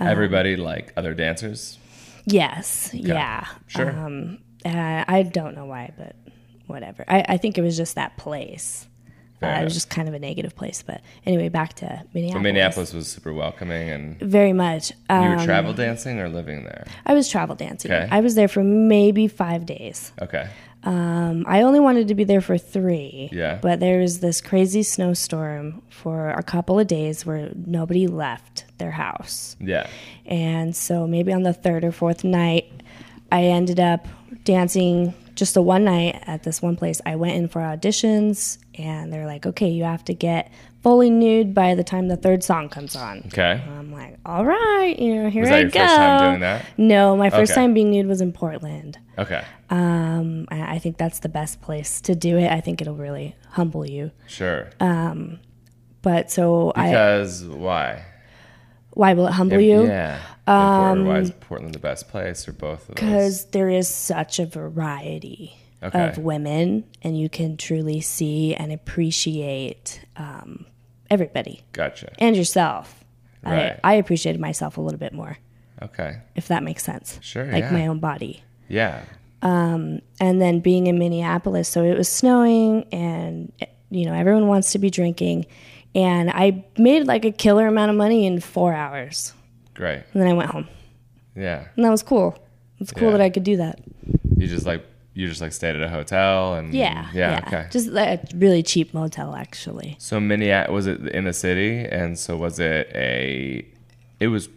[0.00, 0.06] me.
[0.06, 1.78] Everybody like other dancers.
[2.26, 3.46] Yes, yeah.
[3.66, 3.90] Sure.
[3.90, 6.16] Um, uh, I don't know why, but
[6.66, 7.04] whatever.
[7.06, 8.86] I, I think it was just that place.
[9.42, 10.82] Uh, it was just kind of a negative place.
[10.82, 12.32] But anyway, back to Minneapolis.
[12.34, 14.90] So Minneapolis was super welcoming, and Very much.
[14.90, 16.86] you Um, were travel dancing or living there.
[17.06, 17.90] I was travel dancing.
[17.90, 18.06] Okay.
[18.10, 20.12] I was there for maybe five days.
[20.20, 20.46] Okay.
[20.82, 23.28] Um, I only wanted to be there for three.
[23.32, 23.58] Yeah.
[23.60, 28.92] But there was this crazy snowstorm for a couple of days where nobody left their
[28.92, 29.56] house.
[29.60, 29.88] Yeah.
[30.24, 32.70] And so maybe on the third or fourth night,
[33.30, 34.06] I ended up
[34.44, 37.00] dancing just the one night at this one place.
[37.06, 40.50] I went in for auditions, and they're like, okay, you have to get
[40.82, 43.22] fully nude by the time the third song comes on.
[43.26, 43.62] Okay.
[43.68, 45.80] I'm like, all right, you know, here Was I that your go.
[45.80, 46.66] first time doing that?
[46.78, 47.60] No, my first Okay.
[47.60, 48.98] time being nude was in Portland.
[49.18, 49.44] Okay.
[49.68, 52.50] Um, I I think that's the best place to do it.
[52.50, 54.10] I think it'll really humble you.
[54.26, 54.70] Sure.
[54.80, 55.38] Um,
[56.02, 58.04] but so I, Because why?
[58.94, 59.84] why will it humble you?
[59.86, 60.18] Yeah.
[60.46, 62.94] Um, why is Portland the best place, or both of those?
[62.96, 66.08] because there is such a variety Okay.
[66.08, 70.66] of women and you can truly see and appreciate um,
[71.10, 72.12] everybody Gotcha.
[72.18, 72.96] and yourself
[73.42, 73.78] Right.
[73.82, 75.38] I, I appreciated myself a little bit more
[75.82, 76.18] Okay.
[76.36, 77.72] if that makes sense Sure, like yeah.
[77.72, 79.02] my own body Yeah.
[79.42, 83.50] Um, and then being in minneapolis so it was snowing and
[83.90, 85.46] you know everyone wants to be drinking
[85.94, 89.32] and i made like a killer amount of money in four hours
[89.74, 90.02] Great.
[90.12, 90.68] and then i went home
[91.34, 91.64] Yeah.
[91.74, 92.38] and that was cool
[92.80, 93.12] it's cool Yeah.
[93.12, 93.80] that i could do that
[94.36, 97.42] You just like you just like stayed at a hotel and Yeah, Yeah.
[97.46, 97.66] Okay.
[97.70, 99.96] Just like a really cheap motel, actually.
[99.98, 103.66] So Minneapolis was it in the city, and so was it a?
[104.20, 104.48] It was.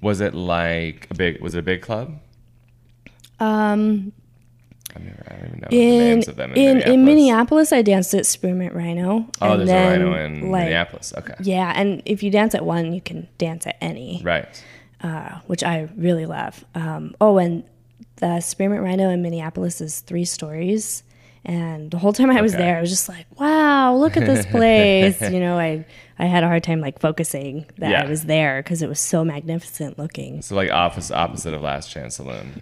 [0.00, 1.40] Was it like a big?
[1.40, 2.18] Was it a big club?
[3.40, 4.12] Um,
[4.96, 6.94] I, never, I don't even know the in names of them in, in Minneapolis.
[6.94, 9.28] in Minneapolis, I danced at Spearmint Rhino.
[9.40, 11.12] Oh, and there's then, a rhino in like, Minneapolis.
[11.18, 11.34] Okay.
[11.40, 14.64] Yeah, and if you dance at one, you can dance at any, Right.
[15.02, 16.64] uh, which I really love.
[16.74, 17.62] Um, oh, and
[18.18, 21.02] the Spearmint Rhino in Minneapolis is three stories.
[21.44, 22.64] And the whole time I was Okay.
[22.64, 25.84] there, I was just like, "Wow, look at this place!" you know, I
[26.18, 28.02] I had a hard time like focusing that Yeah.
[28.02, 30.42] I was there because it was so magnificent looking.
[30.42, 32.60] So like office opposite of Last Chance Saloon.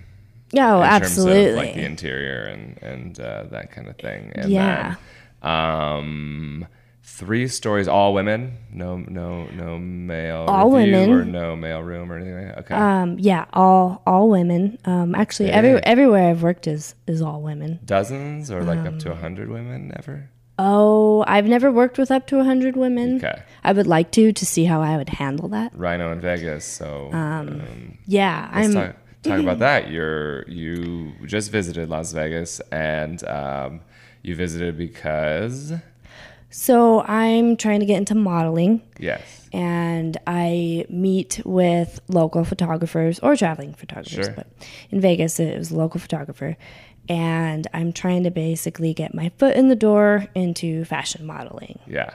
[0.57, 1.35] Oh, in absolutely.
[1.45, 4.31] terms of like the interior and and uh, that kind of thing.
[4.35, 4.95] And Yeah.
[5.43, 6.67] Then, um,
[7.09, 8.59] three stories, all women.
[8.73, 10.45] No, no, no male.
[10.49, 11.11] All women.
[11.11, 12.59] or no male room or anything like that.
[12.65, 12.75] Okay.
[12.75, 14.79] Um, yeah, all all women.
[14.85, 17.79] Um, actually, every everywhere I've worked is is all women.
[17.85, 20.29] Dozens or like um, up to a hundred women ever.
[20.59, 23.17] Oh, I've never worked with up to hundred women.
[23.19, 23.43] Okay.
[23.63, 25.73] I would like to to see how I would handle that.
[25.77, 26.65] Rhino in Vegas.
[26.65, 28.73] So um, Yeah, let's I'm.
[28.75, 29.91] talk, talk about that.
[29.91, 33.81] You're you just visited Las Vegas and um,
[34.23, 35.73] you visited because
[36.51, 39.49] So I'm trying to get into modeling Yes.
[39.53, 44.27] and I meet with local photographers or traveling photographers.
[44.27, 44.35] Sure.
[44.35, 44.47] But
[44.91, 46.57] in Vegas, it was a local photographer.
[47.09, 51.79] And I'm trying to basically get my foot in the door into fashion modeling.
[51.87, 52.11] Yeah.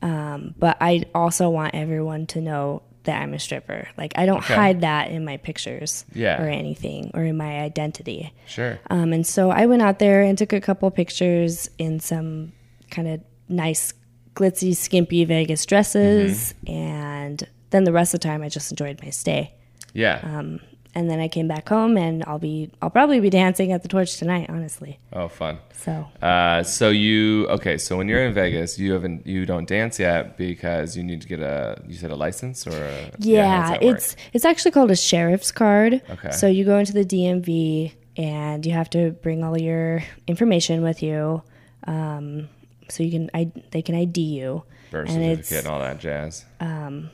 [0.00, 3.88] But I also want everyone to know that I'm a stripper.
[3.98, 4.54] Like, I don't Okay.
[4.54, 6.40] hide that in my pictures Yeah.
[6.40, 8.32] or anything or in my identity.
[8.46, 8.78] Sure.
[8.90, 12.52] Um, and so I went out there and took a couple pictures in some
[12.90, 13.92] kind of nice,
[14.34, 16.54] glitzy, skimpy Vegas dresses.
[16.64, 16.72] Mm-hmm.
[16.72, 19.54] And then the rest of the time, I just enjoyed my stay.
[19.92, 20.20] Yeah.
[20.22, 20.60] Um,
[20.94, 23.88] and then I came back home, and I'll be, I'll probably be dancing at the
[23.88, 24.98] torch tonight, honestly.
[25.14, 25.58] oh, fun.
[25.72, 27.78] So Uh, so you okay?
[27.78, 31.28] So when you're in Vegas, you haven't you don't dance yet because you need to
[31.28, 34.96] get a you said a license or a, does yeah, it's it's actually called a
[34.96, 36.02] sheriff's card.
[36.10, 36.30] Okay.
[36.30, 41.02] So you go into the DMV, and you have to bring all your information with
[41.02, 41.42] you.
[41.86, 42.48] Um,
[42.92, 44.62] so you can, I, they can ID you.
[44.90, 46.44] birth and certificate and all that jazz.
[46.60, 47.10] Um,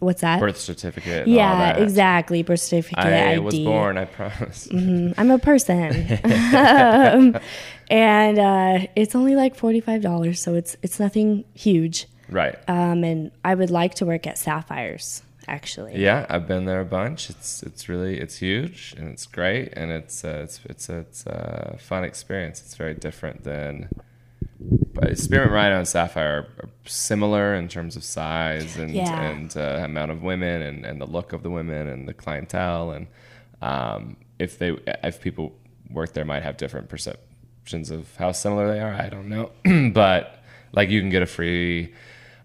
[0.00, 0.40] what's that?
[0.40, 1.26] Birth certificate.
[1.26, 1.82] And all Yeah, that.
[1.82, 2.42] exactly.
[2.42, 3.38] Birth certificate, I ID.
[3.40, 3.96] was born.
[3.98, 4.68] I promise.
[4.70, 6.18] I'm a person,
[6.54, 7.38] um,
[7.90, 12.06] and uh, it's only like forty five dollars, so it's it's nothing huge.
[12.28, 12.56] Right.
[12.68, 15.98] Um, and I would like to work at Sapphires, actually.
[16.00, 17.28] Yeah, I've been there a bunch.
[17.28, 21.76] It's it's really it's huge and it's great and it's uh, it's it's it's a
[21.78, 22.60] fun experience.
[22.62, 23.88] It's very different than.
[24.94, 26.68] But Spearmint Rhino and Sapphire are
[27.34, 29.20] are in terms of size and Yeah.
[29.22, 32.90] and uh, amount of women and, and the look of the women and the clientele
[32.90, 33.06] and
[33.60, 35.54] um, if they if people
[35.90, 38.92] work there might have different perceptions of how similar they are.
[38.94, 39.50] I don't know,
[39.92, 41.92] but like you can get a free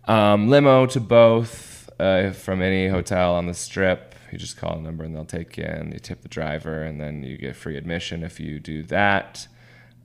[0.05, 4.15] um, limo to both uh, from any hotel on the strip.
[4.31, 5.91] You just call a number and they'll take you in.
[5.93, 9.47] You tip the driver, and then you get free admission if you do that.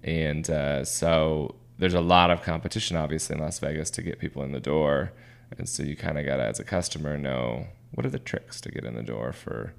[0.05, 4.45] And uh, so there's a lot of competition, obviously, in Las Vegas to get people
[4.45, 5.13] in the door.
[5.59, 8.61] And so you kind of got to, as a customer, know what are the tricks
[8.61, 9.75] to get in the door for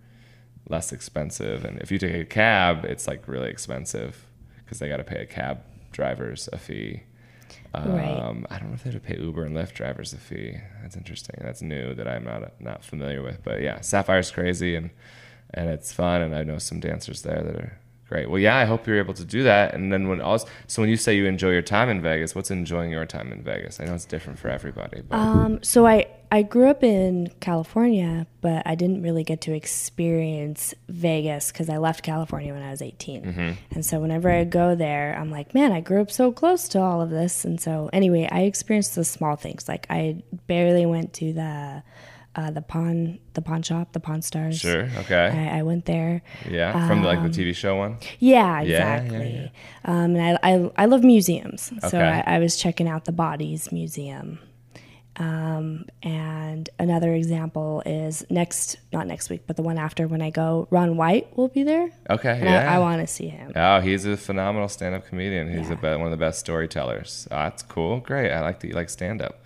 [0.68, 1.64] less expensive.
[1.64, 5.22] And if you take a cab, it's like really expensive because they got to pay
[5.22, 5.62] a cab
[5.94, 7.04] drivers a fee.
[7.74, 8.20] Right.
[8.20, 10.58] Um, I don't know if they have to pay Uber and Lyft drivers a fee.
[10.82, 11.38] That's interesting.
[11.40, 13.42] That's new that I'm not not familiar with.
[13.46, 14.90] But yeah, Sapphire's crazy and
[15.54, 18.30] and it's fun, and I know some dancers there that are great.
[18.30, 19.74] Well, yeah, I hope you're able to do that.
[19.74, 22.52] And then when also, so when you say you enjoy your time in Vegas, what's
[22.52, 23.80] enjoying your time in Vegas?
[23.80, 28.26] I know it's different for everybody, but Um, so I I grew up in California,
[28.42, 32.82] but I didn't really get to experience Vegas because I left California when I was
[32.82, 33.24] 18.
[33.24, 33.52] Mm-hmm.
[33.70, 36.82] And so whenever I go there, I'm like, man, I grew up so close to
[36.82, 37.46] all of this.
[37.46, 39.68] And so anyway, I experienced the small things.
[39.68, 41.84] Like I barely went to the
[42.36, 44.60] uh, the pawn the pawn shop, the Pawn Stars.
[44.60, 46.22] sure, okay, I, I went there.
[46.50, 47.98] yeah, from like the TV show one.
[48.20, 49.52] Yeah, Yeah, yeah, exactly.
[49.86, 51.72] Um, and I, I, I love museums.
[51.82, 52.24] So Okay.
[52.26, 54.40] I, I was checking out the Bodies Museum.
[55.16, 60.32] Um, and another example is next, not next week, but the one after when I
[60.32, 61.92] go, Ron White will be there.
[62.10, 62.72] Okay, And yeah.
[62.72, 63.52] I, I want to see him.
[63.56, 65.56] Oh, he's a phenomenal stand-up comedian.
[65.56, 65.74] He's Yeah.
[65.74, 67.28] a be- one of the best storytellers.
[67.30, 68.00] Oh, that's cool.
[68.00, 68.32] Great.
[68.32, 69.44] I like that you like stand-up.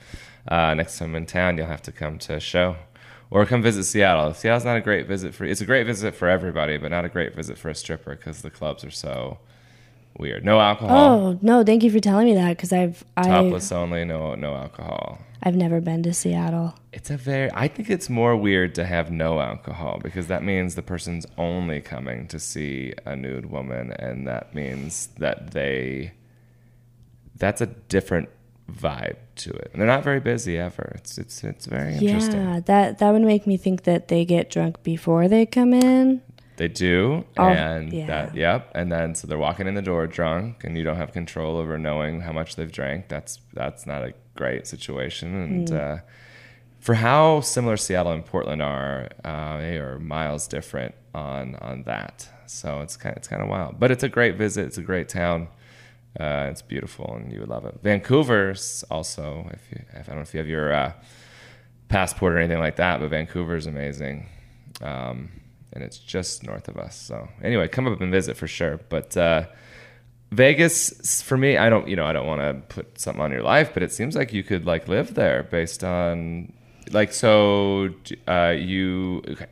[0.47, 2.77] Uh, next time I'm in town, you'll have to come to a show,
[3.29, 4.33] or come visit Seattle.
[4.33, 5.45] Seattle's not a great visit for.
[5.45, 8.41] It's a great visit for everybody, but not a great visit for a stripper because
[8.41, 9.39] the clubs are so
[10.17, 10.45] weird.
[10.45, 10.97] No alcohol.
[10.97, 14.05] Oh, no, thank you for telling me that because I've, I, Topless only.
[14.05, 15.19] No, no alcohol.
[15.43, 16.73] I've never been to Seattle.
[16.91, 17.51] It's a very.
[17.53, 21.81] I think it's more weird to have no alcohol because that means the person's only
[21.81, 26.13] coming to see a nude woman, and that means that they.
[27.35, 28.29] That's a different
[28.71, 30.91] vibe to it, and they're not very busy ever.
[30.95, 32.33] It's it's it's very interesting.
[32.41, 36.21] Yeah, that, that would make me think that they get drunk before they come in.
[36.57, 38.07] They do, Oh, and yeah.
[38.07, 41.13] that yep, and then so they're walking in the door drunk, and you don't have
[41.13, 43.07] control over knowing how much they've drank.
[43.09, 45.97] That's that's not a great situation, and uh,
[46.79, 52.27] for how similar Seattle and Portland are, uh, they are miles different on on that.
[52.47, 54.65] So it's kind it's kind of wild, but it's a great visit.
[54.65, 55.49] It's a great town.
[56.19, 57.79] Uh, it's beautiful, and you would love it.
[57.83, 60.93] Vancouver's also, if you, if, I don't know if you have your uh,
[61.89, 64.27] passport or anything like that, but Vancouver's amazing.
[64.81, 65.29] Um,
[65.73, 66.95] and it's just north of us.
[66.95, 68.79] So anyway, come up and visit for sure.
[68.89, 69.45] But uh,
[70.31, 73.43] Vegas, for me, I don't, you know, I don't want to put something on your
[73.43, 76.53] life, but it seems like you could like live there based on,
[76.91, 77.89] like, so
[78.27, 79.21] uh, you.
[79.27, 79.45] Okay,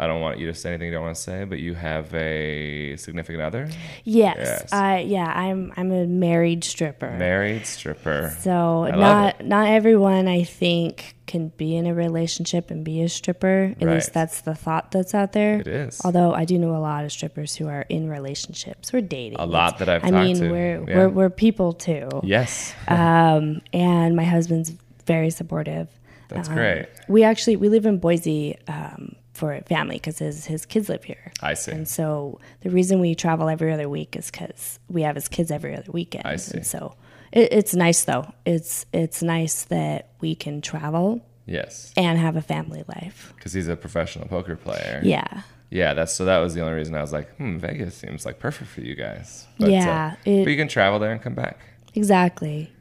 [0.00, 2.12] I don't want you to say anything you don't want to say, but you have
[2.14, 3.68] a significant other,
[4.04, 4.72] Yes, Yes.
[4.72, 7.10] I yeah, I'm I'm a married stripper.
[7.10, 8.34] married stripper.
[8.40, 13.08] so I not not everyone I think can be in a relationship and be a
[13.08, 13.74] stripper.
[13.80, 13.94] At Right.
[13.94, 15.60] least that's the thought that's out there.
[15.60, 16.00] It is.
[16.04, 18.92] Although I do know a lot of strippers who are in relationships.
[18.92, 19.38] We're dating.
[19.38, 20.96] A lot that I've I talked mean, to, we're yeah.
[20.96, 22.08] we're we're people too.
[22.24, 24.72] Yes, Um, and my husband's
[25.06, 25.86] very supportive.
[26.28, 26.86] that's Um, great.
[27.06, 31.32] We actually we live in Boise um, for family because his his kids live here.
[31.42, 31.72] I see.
[31.72, 35.50] And so the reason we travel every other week is because we have his kids
[35.50, 36.26] every other weekend.
[36.26, 36.58] I see.
[36.58, 36.94] And so
[37.32, 38.32] it, it's nice though.
[38.44, 43.32] It's it's nice that we can travel Yes, and have a family life.
[43.36, 45.00] because he's a professional poker player.
[45.02, 45.42] Yeah.
[45.72, 46.24] Yeah, that's so.
[46.24, 48.96] That was the only reason I was like, "Hmm, Vegas seems like perfect for you
[48.96, 51.58] guys." uh, Yeah, it- but you can travel there and come back.
[51.94, 52.72] Exactly.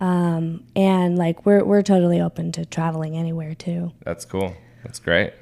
[0.00, 3.92] Um, and like we're we're totally open to traveling anywhere too.
[4.04, 4.54] That's cool.
[4.84, 5.32] That's great.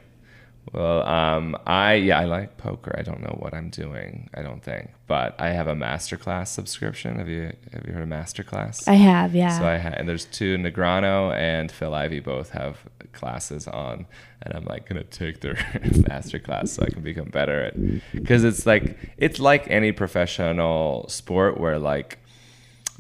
[0.72, 2.94] Well, um, I yeah, I like poker.
[2.98, 4.28] I don't know what I'm doing.
[4.35, 7.18] I don't think, but I have a masterclass subscription.
[7.18, 8.87] Have you have you heard of masterclass?
[8.87, 9.59] I have, yeah.
[9.59, 12.78] So I ha- and there's two Negreanu and Phil Ivey both have
[13.12, 14.07] classes on,
[14.42, 18.66] and I'm like gonna take their MasterClass so I can become better at because it's
[18.66, 22.18] like it's like any professional sport where like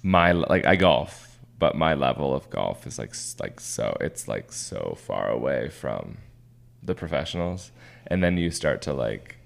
[0.02, 4.52] my like I golf, but my level of golf is like like so it's like
[4.52, 6.18] so far away from
[6.88, 7.70] the professionals,
[8.08, 9.36] and then you start to like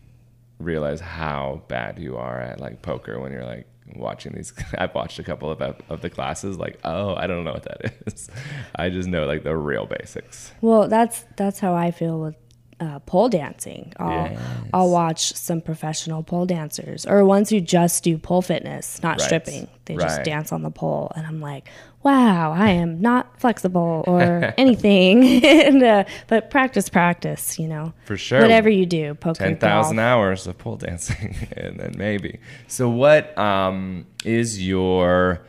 [0.59, 5.18] realize how bad you are at like poker when you're like watching these i've watched
[5.18, 8.31] a couple of of the classes like oh i don't know what that is.
[8.76, 10.52] I just know like the real basics.
[10.61, 12.41] Well, that's that's how I feel with
[12.83, 13.92] uh, pole dancing.
[13.99, 14.38] I'll Yes.
[14.75, 19.21] I'll watch some professional pole dancers or ones who just do pole fitness, not Right.
[19.21, 19.68] stripping.
[19.85, 21.68] They just dance on the pole, and I'm like,
[22.03, 25.45] wow, I am not flexible or anything.
[25.45, 27.59] and, uh, but practice, practice.
[27.59, 28.40] You know, For sure.
[28.40, 34.07] Whatever you do, poker, 10,000 hours of pole dancing and then maybe so what um
[34.25, 35.40] is your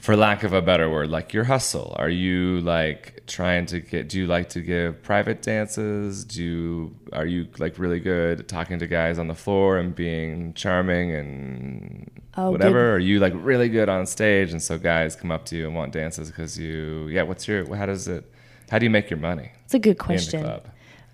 [0.00, 4.08] for lack of a better word like your hustle are you like trying to get
[4.08, 8.48] do you like to give private dances do you, are you like really good at
[8.48, 12.94] talking to guys on the floor and being charming and Oh, whatever good.
[12.94, 15.74] are you like really good on stage and so guys come up to you and
[15.74, 18.24] want dances because you yeah what's your how does it
[18.70, 20.46] how do you make your money It's a good question.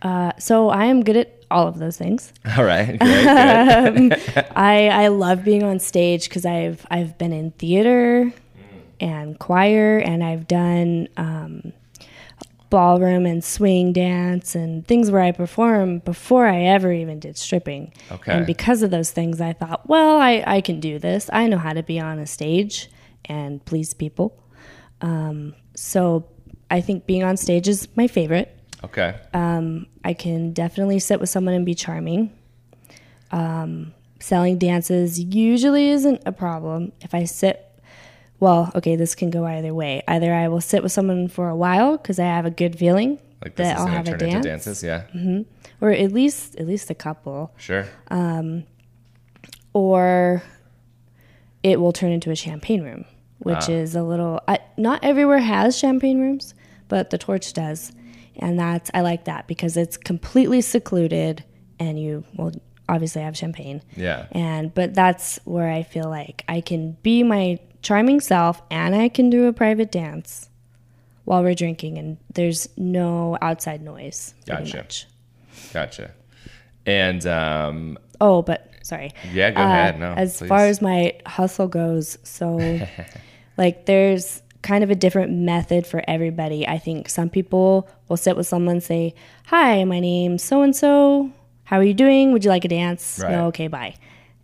[0.03, 2.33] Uh, so I am good at all of those things.
[2.57, 4.46] all right great, good.
[4.57, 8.31] I I love being on stage because I've I've been in theater
[9.01, 11.73] and choir and I've done um,
[12.71, 17.93] ballroom and swing dance and things where I perform before I ever even did stripping.
[18.11, 18.33] Okay.
[18.33, 21.31] And because of those things, I thought, well, I I can do this.
[21.33, 22.91] I know how to be on a stage
[23.27, 24.39] and please people.
[25.01, 26.27] Um, so
[26.71, 28.53] I think being on stage is my favorite.
[28.85, 32.33] okay Um, I can definitely sit with someone and be charming.
[33.31, 36.93] Um, selling dances usually isn't a problem.
[37.01, 37.65] If I sit,
[38.40, 40.03] well, okay, this can go either way.
[40.07, 43.18] Either I will sit with someone for a while because I have a good feeling
[43.42, 45.05] like that I'll have a dance, dances yeah
[45.81, 47.87] or at least at least a couple, Sure.
[48.11, 48.64] Um,
[49.72, 50.42] or
[51.62, 53.05] it will turn into a champagne room,
[53.38, 53.72] which Ah.
[53.72, 54.40] is a little.
[54.49, 56.55] I, not everywhere has champagne rooms,
[56.88, 57.92] but the Torch does,
[58.37, 61.44] and that's I like that because it's completely secluded,
[61.79, 62.53] and you will
[62.88, 63.83] obviously have champagne.
[63.96, 64.27] Yeah.
[64.33, 69.09] And but that's where I feel like I can be my charming self and I
[69.09, 70.49] can do a private dance
[71.25, 74.35] while we're drinking and there's no outside noise.
[74.47, 74.77] Gotcha.
[74.77, 75.07] much.
[75.73, 76.11] Gotcha.
[76.85, 79.11] And um, Oh, but sorry.
[79.33, 79.99] yeah, go Uh, ahead.
[80.01, 80.49] No, as please.
[80.49, 82.81] far as my hustle goes, so
[83.57, 86.67] like there's kind of a different method for everybody.
[86.67, 89.15] I think some people will sit with someone and say,
[89.47, 91.31] "Hi, my name's so and so.
[91.65, 92.33] How are you doing?
[92.33, 93.33] Would you like a dance?" Right.
[93.33, 93.95] No, okay, bye.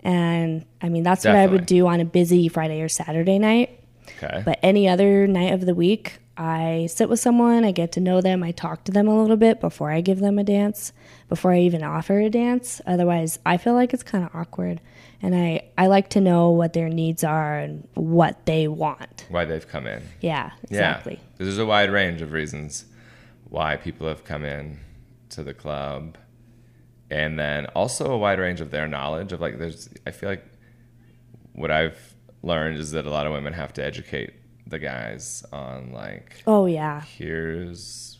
[0.02, 3.78] And I mean, that's what I would do on a busy Friday or Saturday night.
[4.22, 4.42] okay.
[4.44, 8.20] But any other night of the week, I sit with someone, I get to know
[8.20, 10.92] them, I talk to them a little bit before I give them a dance,
[11.28, 12.80] before I even offer a dance.
[12.86, 14.80] Otherwise, I feel like it's kind of awkward.
[15.20, 19.26] And I, I like to know what their needs are and what they want.
[19.28, 20.02] why they've come in.
[20.20, 21.14] Yeah, exactly.
[21.14, 21.28] Yeah.
[21.38, 22.86] There's a wide range of reasons
[23.44, 24.80] why people have come in
[25.28, 26.16] to the club.
[27.12, 30.44] And then also a wide range of their knowledge of like there's I feel like
[31.52, 31.98] what I've
[32.42, 34.32] learned is that a lot of women have to educate
[34.66, 37.02] the guys on like Oh, yeah.
[37.02, 38.18] here's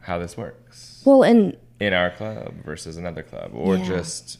[0.00, 3.84] how this works Well, and in our club versus another club or Yeah.
[3.84, 4.38] just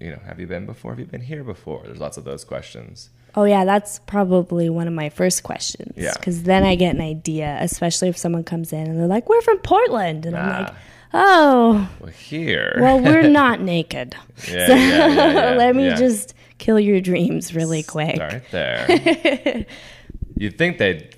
[0.00, 2.44] you know have you been before have you been here before there's lots of those
[2.44, 5.92] questions oh, yeah, that's probably one of my first questions.
[5.94, 6.14] Yeah.
[6.14, 9.42] Because then I get an idea, especially if someone comes in and they're like, we're
[9.42, 10.24] from Portland.
[10.24, 10.58] And I'm Ah.
[10.68, 10.74] like,
[11.14, 12.76] oh, Well, here.
[12.80, 14.14] well, we're not naked.
[14.48, 18.16] yeah, So yeah, yeah, let me just kill your dreams really quick.
[18.16, 19.66] Start there.
[20.38, 21.14] You'd think they'd,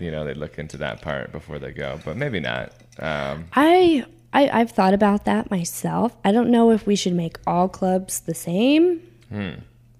[0.00, 2.72] you know, they'd look into that part before they go, but maybe not.
[2.98, 6.16] Um, I, I I've thought about that myself.
[6.24, 9.00] I don't know if we should make all clubs the same.
[9.28, 9.50] Hmm.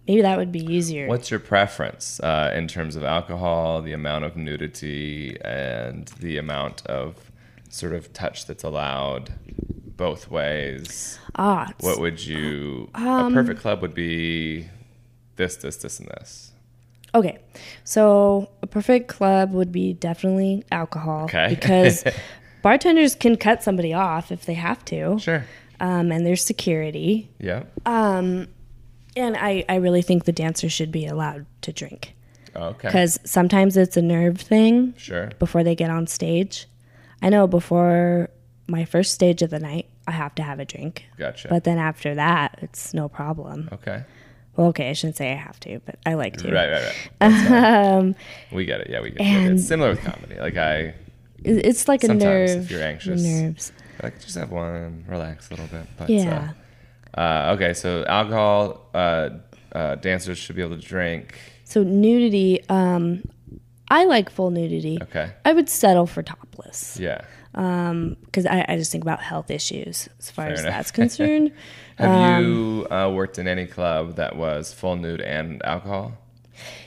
[0.09, 1.09] Maybe that would be easier.
[1.09, 6.87] what's your preference uh, in terms of alcohol, the amount of nudity, and the amount
[6.87, 7.26] of
[7.77, 9.33] sort of touch that's allowed
[9.97, 11.19] both ways?
[11.37, 12.89] Ah, What would you?
[12.95, 14.67] Um, a perfect club would be
[15.37, 16.53] this, this, this, and this.
[17.15, 17.39] Okay,
[17.85, 21.49] so a perfect club would be definitely alcohol Okay.
[21.51, 22.05] because
[22.63, 25.45] bartenders can cut somebody off if they have to, Sure.
[25.81, 27.31] um, and there's security.
[27.39, 27.63] Yeah.
[27.87, 28.49] And
[29.37, 32.15] I, I really think the dancer should be allowed to drink
[32.55, 32.89] Okay.
[32.89, 35.31] because sometimes it's a nerve thing Sure.
[35.39, 36.67] before they get on stage.
[37.23, 38.31] I know before
[38.69, 41.49] my first stage of the night, I have to have a drink, Gotcha.
[41.49, 43.69] but then after that, it's no problem.
[43.73, 44.05] okay.
[44.57, 46.51] Well, okay, I shouldn't say I have to, but I like to.
[46.51, 47.93] Right, right, right.
[47.93, 48.15] Um,
[48.51, 48.89] we get it.
[48.89, 49.53] Yeah, we get it.
[49.53, 50.37] It's similar with comedy.
[50.41, 50.95] Like I,
[51.45, 52.71] it's like a Sometimes if nerve.
[52.71, 53.23] you're anxious.
[53.23, 53.73] nerves.
[54.03, 55.87] like just have one, relax a little bit.
[55.99, 56.53] But, Yeah.
[57.15, 59.31] Uh, uh, okay, so alcohol, uh,
[59.73, 61.39] uh, dancers should be able to drink.
[61.65, 63.25] So nudity, um,
[63.89, 64.99] I like full nudity.
[65.03, 65.33] Okay.
[65.45, 67.23] I would settle for topless Yeah.
[67.55, 70.73] Um, because I, I just think about health issues as far Fair as enough.
[70.75, 71.53] that's concerned.
[71.97, 76.13] Have Um, you uh, worked in any club that was full nude and alcohol?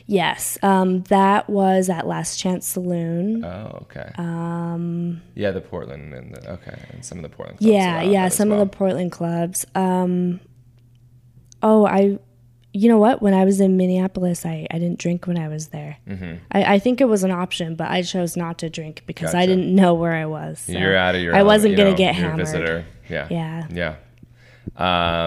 [0.06, 3.44] yes, um, that was at Last Chance Saloon.
[3.44, 4.12] Oh, okay.
[4.18, 5.22] Um.
[5.36, 7.60] Yeah, the Portland and the, okay, and some of the Portland.
[7.60, 8.62] Clubs yeah, yeah, some well.
[8.62, 9.66] of the Portland clubs.
[9.74, 10.40] Um,
[11.64, 12.20] oh, I,
[12.72, 13.22] you know what?
[13.22, 15.98] When I was in Minneapolis, I, I didn't drink when I was there.
[16.08, 16.36] Mm-hmm.
[16.52, 19.46] I, I think it was an option, but I chose not to drink because I
[19.46, 20.60] didn't know where I was.
[20.60, 21.36] so You're out of your.
[21.36, 22.46] I wasn't you gonna know, get hammered.
[22.46, 22.86] Visitor.
[23.10, 23.28] Yeah.
[23.32, 23.68] Yeah.
[23.72, 23.96] Yeah.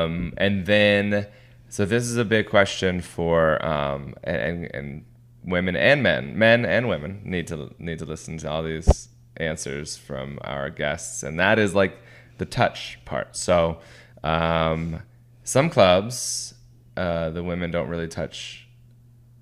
[0.05, 1.27] Um, and then,
[1.69, 5.05] so this is a big question for um, and and
[5.45, 9.97] women and men, men and women need to need to listen to all these answers
[9.97, 11.99] from our guests, and that is like
[12.39, 13.37] the touch part.
[13.37, 13.79] So,
[14.23, 15.03] um,
[15.45, 16.52] some clubs,
[16.97, 18.67] uh, the women don't really touch,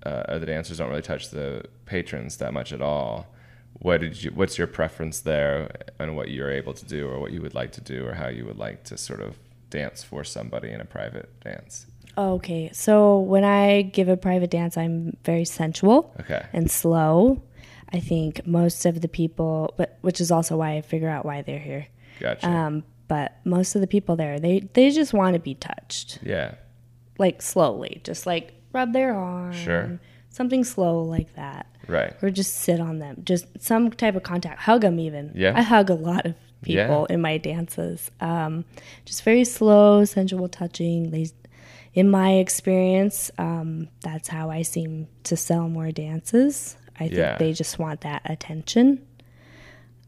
[0.05, 3.27] uh, or the dancers don't really touch the patrons that much at all.
[3.73, 4.31] What did you?
[4.31, 7.71] What's your preference there, and what you're able to do, or what you would like
[7.73, 9.37] to do, or how you would like to sort of
[9.69, 11.87] dance for somebody in a private dance?
[12.17, 16.45] Okay, so when I give a private dance, I'm very sensual Okay.
[16.51, 17.41] and slow.
[17.93, 21.41] I think most of the people, but which is also why I figure out why
[21.41, 21.87] they're here.
[22.19, 22.47] Gotcha.
[22.49, 26.55] Um, but most of the people there, they they just want to be touched, yeah.
[27.17, 29.99] Like slowly, just like rub their arm, Sure.
[30.29, 32.13] something slow like that, Right.
[32.21, 35.31] or just sit on them, just some type of contact, hug them even.
[35.35, 35.53] Yeah.
[35.55, 38.11] I hug a lot of people in my dances.
[38.19, 38.65] Um,
[39.05, 41.11] just very slow, sensual touching.
[41.11, 41.27] They,
[41.93, 46.77] in my experience, um, that's how I seem to sell more dances.
[46.95, 47.37] I think Yeah.
[47.37, 49.01] they just want that attention.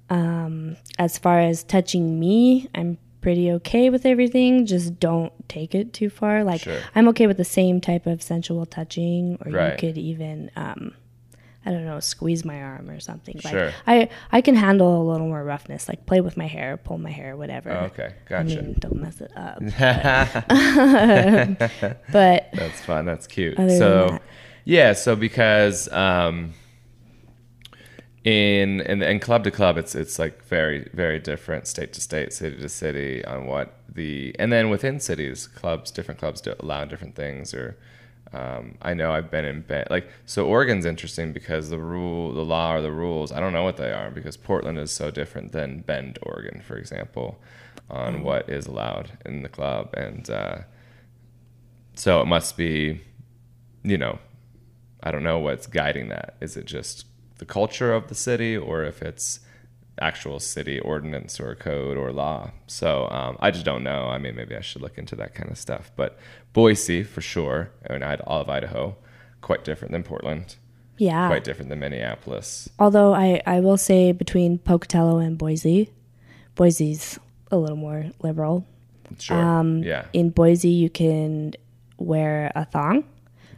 [0.10, 4.68] Um, as far as touching me, I'm pretty okay with everything.
[4.68, 6.44] Just don't take it too far.
[6.44, 6.80] Like Sure.
[6.94, 9.72] I'm okay with the same type of sensual touching, or Right.
[9.72, 10.52] you could even.
[10.56, 10.94] Um,
[11.66, 13.40] I don't know, squeeze my arm or something.
[13.40, 13.68] Sure.
[13.68, 16.98] Like I, I can handle a little more roughness, like play with my hair, pull
[16.98, 17.72] my hair, whatever.
[17.72, 18.14] Oh, okay.
[18.26, 18.62] I Gotcha.
[18.62, 19.62] mean, don't mess it up.
[22.12, 23.06] But That's fun.
[23.06, 23.56] That's cute.
[23.58, 24.22] So, that.
[24.66, 24.92] yeah.
[24.92, 26.54] So because um,
[28.24, 32.34] in in and club to club, it's it's like very very different, state to state,
[32.34, 36.86] city to city, on what the and then within cities, clubs, different clubs do allow
[36.86, 37.54] different things.
[37.54, 37.78] Or
[38.34, 40.46] um, I know I've been in bed like so.
[40.48, 43.32] Oregon's interesting because the rule, the law, or the rules.
[43.32, 46.78] I don't know what they are because Portland is so different than Bend, Oregon, for
[46.78, 47.40] example,
[47.90, 48.24] on Mm.
[48.24, 50.30] what is allowed in the club and.
[50.30, 50.58] Uh,
[51.96, 53.02] so it must be,
[53.84, 54.18] you know,
[55.04, 56.36] I don't know what's guiding that.
[56.42, 57.06] Is it just
[57.44, 59.42] the culture of the city or if it's
[60.00, 62.52] actual city ordinance or code or law?
[62.68, 64.06] So um, I just don't know.
[64.08, 65.92] I mean, maybe I should look into that kind of stuff.
[65.98, 66.18] But
[66.54, 68.96] Boise, for sure, and Id- all of Idaho,
[69.42, 70.56] quite different than Portland,
[70.98, 72.70] yeah, quite different than Minneapolis.
[72.80, 75.90] although I, I will say between Pocatello and Boise,
[76.56, 77.20] Boise's
[77.52, 78.66] a little more liberal.
[79.20, 79.36] Sure.
[79.38, 80.06] Um, yeah.
[80.14, 81.56] In Boise, you can
[81.98, 83.04] wear a thong,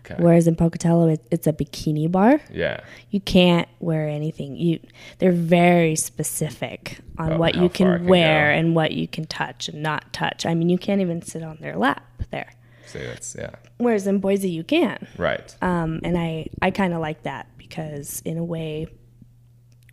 [0.06, 0.22] Okay.
[0.22, 2.40] whereas in Pocatello, it, it's a bikini bar.
[2.52, 2.82] yeah.
[3.10, 4.56] You can't wear anything.
[4.56, 4.80] You
[5.20, 8.60] they're very specific on what you can can wear go.
[8.60, 10.46] and what you can touch and not touch.
[10.46, 12.52] I mean, you can't even sit on their lap there.
[12.86, 13.52] See, that's yeah.
[13.78, 15.08] Whereas in Boise, you can.
[15.18, 15.56] Right.
[15.62, 18.88] Um, and I, I kind of like that because, in a way,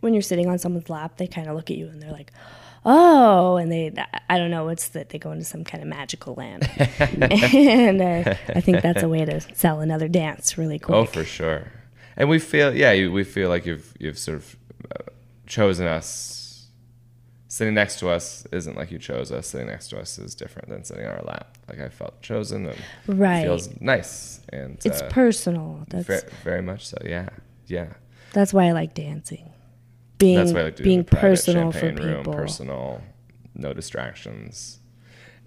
[0.00, 2.32] when you're sitting on someone's lap, they kind of look at you and they're like,
[2.36, 3.92] oh, and they,
[4.28, 5.10] I don't know, what's that?
[5.10, 6.68] They go into some kind of magical land.
[6.98, 10.96] and uh, I think that's a way to sell another dance really quick.
[10.96, 11.70] Oh, for sure.
[12.16, 14.56] And we feel, yeah, you, we feel like you've you've sort of
[14.90, 15.10] uh,
[15.46, 16.68] chosen us.
[17.48, 19.48] Sitting next to us isn't like you chose us.
[19.48, 21.58] Sitting next to us is different than sitting on our lap.
[21.68, 23.40] Like I felt chosen and Right.
[23.40, 25.84] it feels nice and it's uh, personal.
[25.88, 26.96] That's very, very much so.
[27.04, 27.28] Yeah,
[27.66, 27.92] yeah.
[28.32, 29.51] that's why I like dancing.
[30.22, 32.32] Being That's why I like doing being personal for champagne room, people.
[32.34, 33.02] personal,
[33.54, 34.78] no distractions.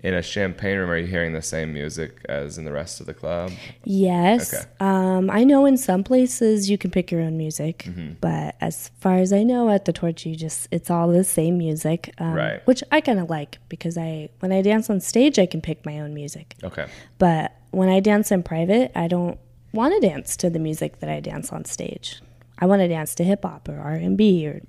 [0.03, 3.07] In a champagne room, are you hearing the same music as in the rest of
[3.07, 3.51] the club?
[3.85, 4.53] Yes.
[4.53, 4.63] Okay.
[4.79, 8.13] Um, I know in some places you can pick your own music, Mm-hmm.
[8.21, 11.57] but as far as I know, at the Torch, you just it's all the same
[11.57, 12.61] music, um, Right.
[12.67, 15.83] Which I kind of like because I when I dance on stage, I can pick
[15.87, 16.53] my own music.
[16.63, 16.85] Okay.
[17.17, 19.39] But when I dance in private, I don't
[19.73, 22.21] want to dance to the music that I dance on stage.
[22.59, 24.61] I want to dance to hip hop or R and B, or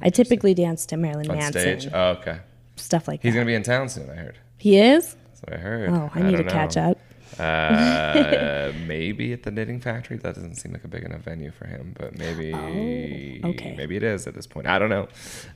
[0.00, 1.92] I typically dance to Marilyn Uh, On Manson, stage?
[1.92, 2.38] Oh, okay.
[2.76, 3.28] stuff like He's that.
[3.28, 4.38] He's going to be in town soon, I heard.
[4.58, 5.14] he is.
[5.26, 5.90] That's what I heard.
[5.90, 6.98] Oh, I need to don't catch up.
[7.38, 10.16] Uh, maybe at the Knitting Factory.
[10.16, 13.74] That doesn't seem like a big enough venue for him, but maybe Oh, okay.
[13.76, 14.66] maybe it is at this point.
[14.66, 15.08] I don't know.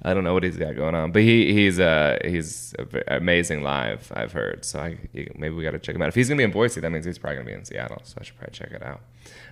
[0.02, 2.74] I don't know what he's got going on, but he he's uh he's
[3.08, 4.10] amazing live.
[4.14, 6.08] I've heard, so I maybe we got to check him out.
[6.08, 8.16] If he's gonna be in Boise, that means he's probably gonna be in Seattle, so
[8.20, 9.00] I should probably check it out.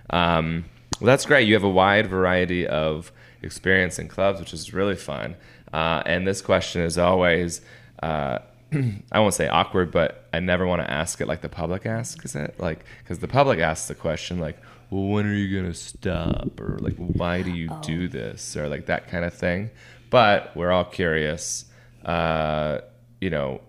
[0.09, 0.65] Um,
[1.03, 1.45] well, that's great.
[1.45, 5.35] You have a wide variety of experience in clubs, which is really fun.
[5.73, 7.59] Uh, and this question is always.
[8.01, 8.39] Uh,
[9.11, 12.35] I won't say awkward, but I never want to ask it like the public asks
[12.35, 14.57] it, like because the public asks the question like,
[14.91, 18.85] "Well, when are you gonna stop?" or like, "Why do you do this?" or like
[18.85, 19.71] that kind of thing.
[20.09, 21.65] But we're all curious,
[22.05, 22.79] uh,
[23.19, 23.59] you know,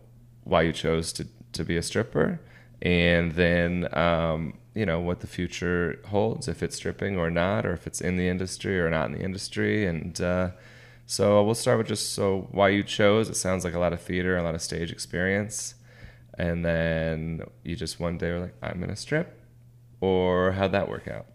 [0.45, 2.39] why you chose to to be a stripper,
[2.85, 7.73] and then um, you know what the future holds, if it's stripping or not, or
[7.73, 10.21] if it's in the industry or not in the industry, and.
[10.21, 10.51] Uh,
[11.07, 13.29] so we'll start with just so why you chose.
[13.29, 15.75] It sounds like a lot of theater, a lot of stage experience,
[16.39, 19.39] and then you just one day were like, "I'm gonna strip,"
[20.01, 21.27] or how'd that work out?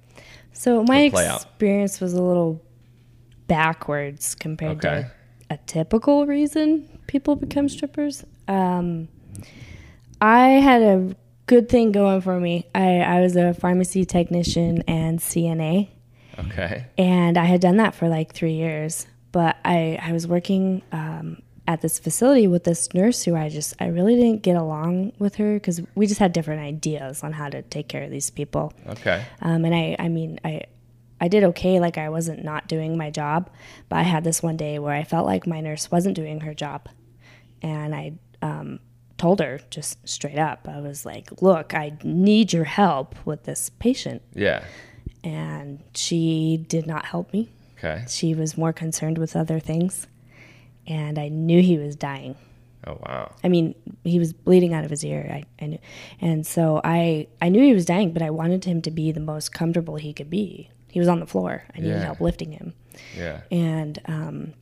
[0.53, 1.43] So my play out.
[1.43, 2.63] experience was a little
[3.47, 5.01] backwards compared Okay.
[5.03, 5.11] to
[5.51, 8.23] a typical reason people become strippers.
[8.47, 9.07] Um,
[10.19, 11.15] I had a
[11.49, 12.67] good thing going for me.
[12.75, 15.89] I, I was a pharmacy technician and CNA,
[16.37, 19.07] Okay, and I had done that for like three years.
[19.31, 23.73] But I, I was working um, at this facility with this nurse who I just
[23.79, 27.49] I really didn't get along with her because we just had different ideas on how
[27.49, 28.71] to take care of these people.
[28.87, 30.61] okay, Um, and I, I mean, I,
[31.19, 31.79] I did okay.
[31.79, 33.49] Like I wasn't not doing my job,
[33.89, 36.53] but I had this one day where I felt like my nurse wasn't doing her
[36.53, 36.87] job,
[37.61, 38.79] and I um,
[39.19, 40.67] told her just straight up.
[40.67, 44.63] I was like, "Look, I need your help with this patient," yeah,
[45.23, 47.49] and she did not help me.
[47.77, 48.03] okay.
[48.07, 50.07] She was more concerned with other things,
[50.87, 52.35] and I knew he was dying.
[52.87, 55.29] Oh wow, I mean, he was bleeding out of his ear.
[55.29, 55.79] I, I knew,
[56.21, 59.19] and so I I knew he was dying, but I wanted him to be the
[59.19, 60.69] most comfortable he could be.
[60.89, 61.63] He was on the floor.
[61.75, 62.05] I needed Yeah.
[62.05, 62.73] help lifting him,
[63.17, 64.53] yeah, and um,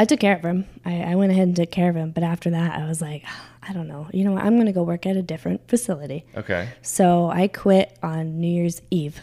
[0.00, 0.64] I took care of him.
[0.82, 2.10] I, I went ahead and took care of him.
[2.12, 3.22] But after that, I was like,
[3.62, 4.08] I don't know.
[4.14, 4.42] You know, what?
[4.42, 6.24] I'm going to go work at a different facility.
[6.34, 9.20] okay, So I quit on New Year's Eve,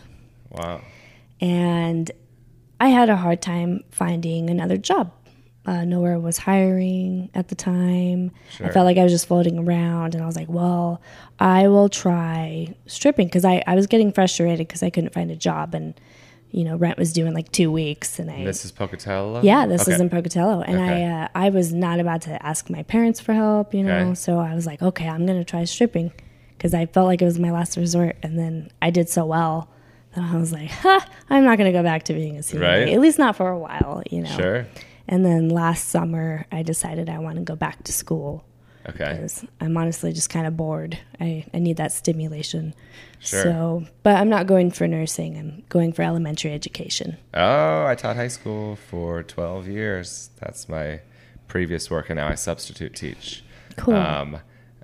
[0.52, 0.82] wow,
[1.42, 2.12] and
[2.80, 5.12] I had a hard time finding another job.
[5.66, 8.30] Uh, nowhere was hiring at the time.
[8.52, 8.68] Sure.
[8.68, 11.02] I felt like I was just floating around, and I was like, well,
[11.40, 15.36] I will try stripping because I, I was getting frustrated because I couldn't find a
[15.36, 16.00] job, and
[16.52, 19.41] you know, rent was due in like two weeks, and I this is Pocatello.
[19.43, 19.93] yeah, this okay.
[19.93, 21.06] is in Pocatello, and Okay.
[21.06, 23.98] I uh, I was not about to ask my parents for help, you know.
[24.10, 24.16] Okay.
[24.16, 26.12] So I was like, okay, I'm gonna try stripping
[26.58, 29.70] because I felt like it was my last resort, and then I did so well
[30.16, 32.89] that I was like, ha, I'm not gonna go back to being a CNA, Right.
[32.93, 34.30] at least not for a while, you know.
[34.38, 34.68] Sure.
[35.10, 38.43] And then last summer, I decided I want to go back to school
[38.90, 39.14] Okay.
[39.14, 40.98] because I'm honestly just kind of bored.
[41.20, 42.74] I, I need that stimulation.
[43.20, 43.44] Sure.
[43.44, 45.38] So, but I'm not going for nursing.
[45.38, 47.18] I'm going for elementary education.
[47.34, 50.30] Oh, I taught high school for 12 years.
[50.40, 51.02] That's my
[51.48, 53.44] previous work, and now I substitute teach.
[53.76, 53.96] Cool.
[53.96, 54.38] Um,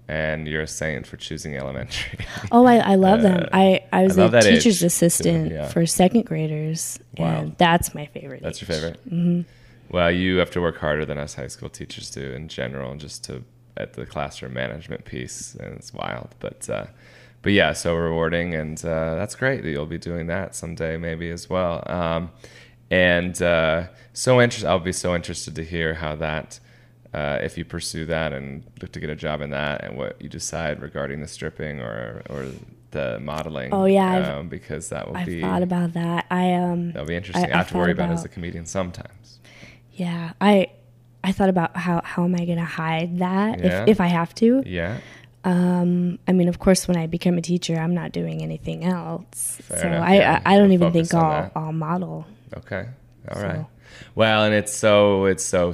[0.08, 2.26] and you're a saint for choosing elementary.
[2.52, 3.48] Oh, I, I love them.
[3.54, 5.68] I, I was Uh, I a age, teacher's assistant yeah.
[5.70, 7.26] for second graders, Wow.
[7.40, 8.42] and that's my favorite.
[8.44, 9.00] That's your favorite.
[9.08, 9.42] Mm-hmm.
[9.90, 13.24] Well, you have to work harder than us high school teachers do in general, just
[13.26, 13.44] to
[13.78, 16.36] at the classroom management piece, and it's wild.
[16.40, 16.86] But uh,
[17.42, 21.30] but yeah, so rewarding, and uh, that's great that you'll be doing that someday, maybe
[21.30, 21.84] as well.
[21.88, 22.32] Um,
[22.92, 26.60] and uh, so interested, I'll be so interested to hear how that.
[27.14, 30.20] Uh, if you pursue that and look to get a job in that, and what
[30.20, 32.48] you decide regarding the stripping or or
[32.90, 36.26] the modeling, Oh, yeah, um, because that will be I've be thought about that.
[36.32, 37.52] I um that'll be interesting.
[37.52, 39.40] I- I, have to worry about it as a comedian sometimes.
[39.94, 40.70] yeah I
[41.24, 43.84] I thought about how how am I going to hide that Yeah.
[43.84, 44.64] if if I have to.
[44.66, 44.98] Yeah.
[45.46, 49.58] I mean, of course, when I become a teacher, I'm not doing anything else.
[49.62, 50.42] Fair so enough, I, yeah.
[50.46, 51.52] I I don't even think I'll that.
[51.56, 52.26] I'll model.
[52.58, 52.88] Okay.
[53.30, 53.66] All So- right.
[54.16, 55.74] Well, and it's so it's so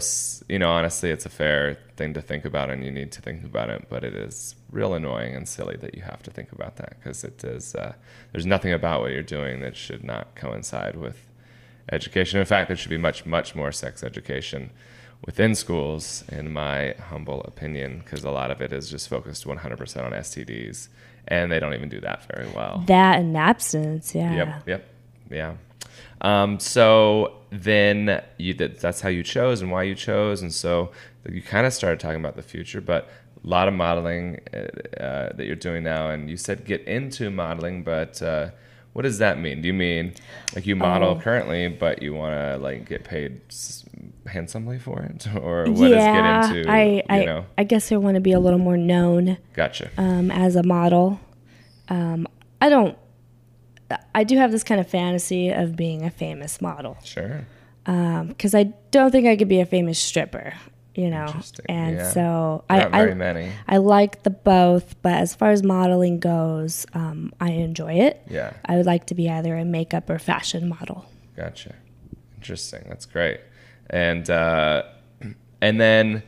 [0.50, 3.44] you know honestly it's a fair thing to think about and you need to think
[3.46, 6.76] about it, but it is real annoying and silly that you have to think about
[6.78, 7.94] that because it is uh,
[8.32, 11.18] there's nothing about what you're doing that should not coincide with
[11.92, 12.40] education.
[12.40, 14.70] In fact, there should be much much more sex education
[15.26, 20.04] within schools, in my humble opinion, because a lot of it is just focused 100%
[20.06, 20.88] on STDs,
[21.28, 22.84] and they don't even do that very well.
[22.88, 24.34] That and abstinence, yeah.
[24.36, 24.90] Yep, yep,
[25.30, 25.54] yeah.
[26.22, 30.92] Um, so then you that that's how you chose and why you chose, and so
[31.30, 33.10] you kind of started talking about the future, but
[33.44, 34.58] a lot of modeling uh,
[35.02, 38.50] uh, that you're doing now, and you said get into modeling, but uh,
[38.94, 39.62] what does that mean?
[39.62, 40.14] Do you mean
[40.56, 41.20] like you model Oh.
[41.20, 43.40] currently, but you want to like get paid
[44.30, 46.72] handsomely for it, or what yeah, get into?
[46.72, 49.90] I, you I, know, I guess I want to be a little more known gotcha.
[49.98, 51.20] um, as a model.
[51.90, 52.28] Um,
[52.62, 52.98] I don't.
[54.14, 57.48] I do have this kind of fantasy of being a famous model sure.
[57.86, 60.54] because I don't think I could be a famous stripper,
[60.94, 61.26] you know.
[61.26, 62.12] Interesting, And yeah.
[62.12, 63.52] so Not I, very I, many.
[63.68, 68.22] I like the both, but as far as modeling goes, um, I enjoy it.
[68.30, 68.54] Yeah.
[68.64, 71.06] I would like to be either a makeup or fashion model.
[71.36, 71.74] Gotcha.
[72.36, 72.86] Interesting.
[72.88, 73.40] That's great.
[73.90, 74.84] And uh,
[75.62, 76.24] and then,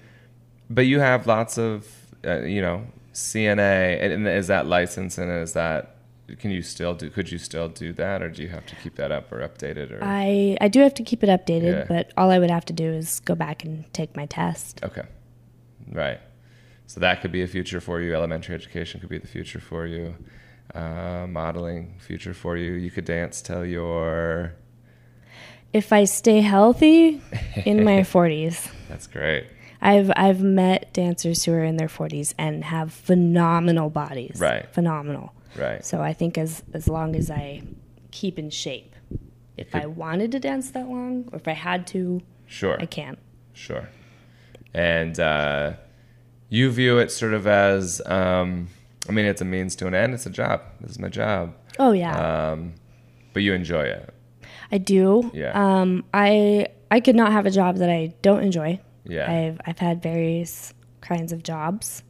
[0.70, 1.88] but you have lots of
[2.26, 5.97] uh, you know CNA, and, and is that license and is that
[6.39, 7.09] can you still do?
[7.09, 9.78] Could you still do that, or do you have to keep that up or update
[9.78, 9.91] it?
[9.91, 11.86] Or I, I do have to keep it updated, Yeah.
[11.88, 14.80] but all I would have to do is go back and take my test.
[14.84, 15.03] okay,
[15.91, 16.20] right.
[16.88, 18.14] So that could be a future for you.
[18.14, 20.16] Elementary education could be the future for you.
[20.76, 22.74] Uh, modeling future for you.
[22.74, 24.53] You could dance till you're.
[25.74, 27.22] If I stay healthy
[27.65, 29.47] in my 40s, That's great.
[29.82, 34.38] I've I've met dancers who are in their 40s and have phenomenal bodies.
[34.39, 34.67] Right.
[34.74, 35.34] Phenomenal.
[35.57, 35.84] Right.
[35.84, 37.63] So I think as as long as I
[38.11, 38.95] keep in shape,
[39.57, 42.78] if I wanted to dance that long, or if I had to, Sure.
[42.80, 43.17] I can.
[43.53, 43.89] Sure.
[44.74, 45.74] And uh,
[46.49, 48.67] you view it sort of as, um,
[49.09, 50.13] I mean, it's a means to an end.
[50.13, 50.61] It's a job.
[50.82, 51.53] This is my job.
[51.80, 52.74] Oh yeah, Um,
[53.34, 54.13] but you enjoy it.
[54.72, 55.32] I do.
[55.34, 55.51] Yeah.
[55.53, 58.80] Um, I I could not have a job that I don't enjoy.
[59.05, 59.32] Yeah.
[59.32, 62.03] I've I've had various kinds of jobs,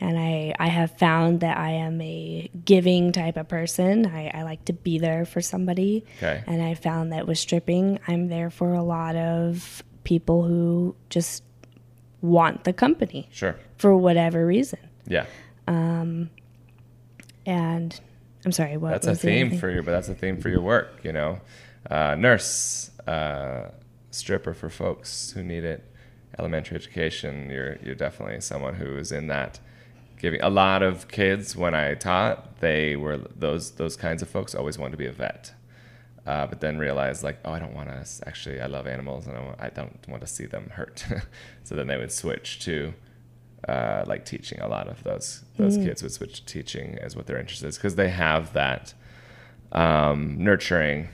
[0.00, 4.06] and I I have found that I am a giving type of person.
[4.06, 6.04] I, I like to be there for somebody.
[6.18, 6.42] Okay.
[6.46, 11.42] And I found that with stripping, I'm there for a lot of people who just
[12.22, 13.56] want the company Sure.
[13.76, 14.78] for whatever reason.
[15.06, 15.26] Yeah.
[15.66, 16.30] Um.
[17.46, 17.98] And
[18.44, 21.00] I'm sorry, what That's a theme for your, but that's a theme for your work,
[21.02, 21.40] you know.
[21.90, 23.70] Uh, nurse, uh,
[24.10, 25.84] stripper for folks who need it,
[26.38, 27.50] elementary education.
[27.50, 29.60] You're, you're definitely someone who is in that
[30.18, 30.40] giving.
[30.42, 34.78] A lot of kids, when I taught, they were those, those kinds of folks always
[34.78, 35.52] wanted to be a vet.
[36.26, 38.28] uh, but then realized like, oh, I don't want to.
[38.28, 41.06] Actually, I love animals, and I, want, I don't want to see them hurt.
[41.64, 42.92] so then they would switch to
[43.66, 44.60] uh, like teaching.
[44.60, 47.76] A lot of those those kids would switch to teaching as what their interest is
[47.76, 48.92] because they have that
[49.72, 51.08] um, nurturing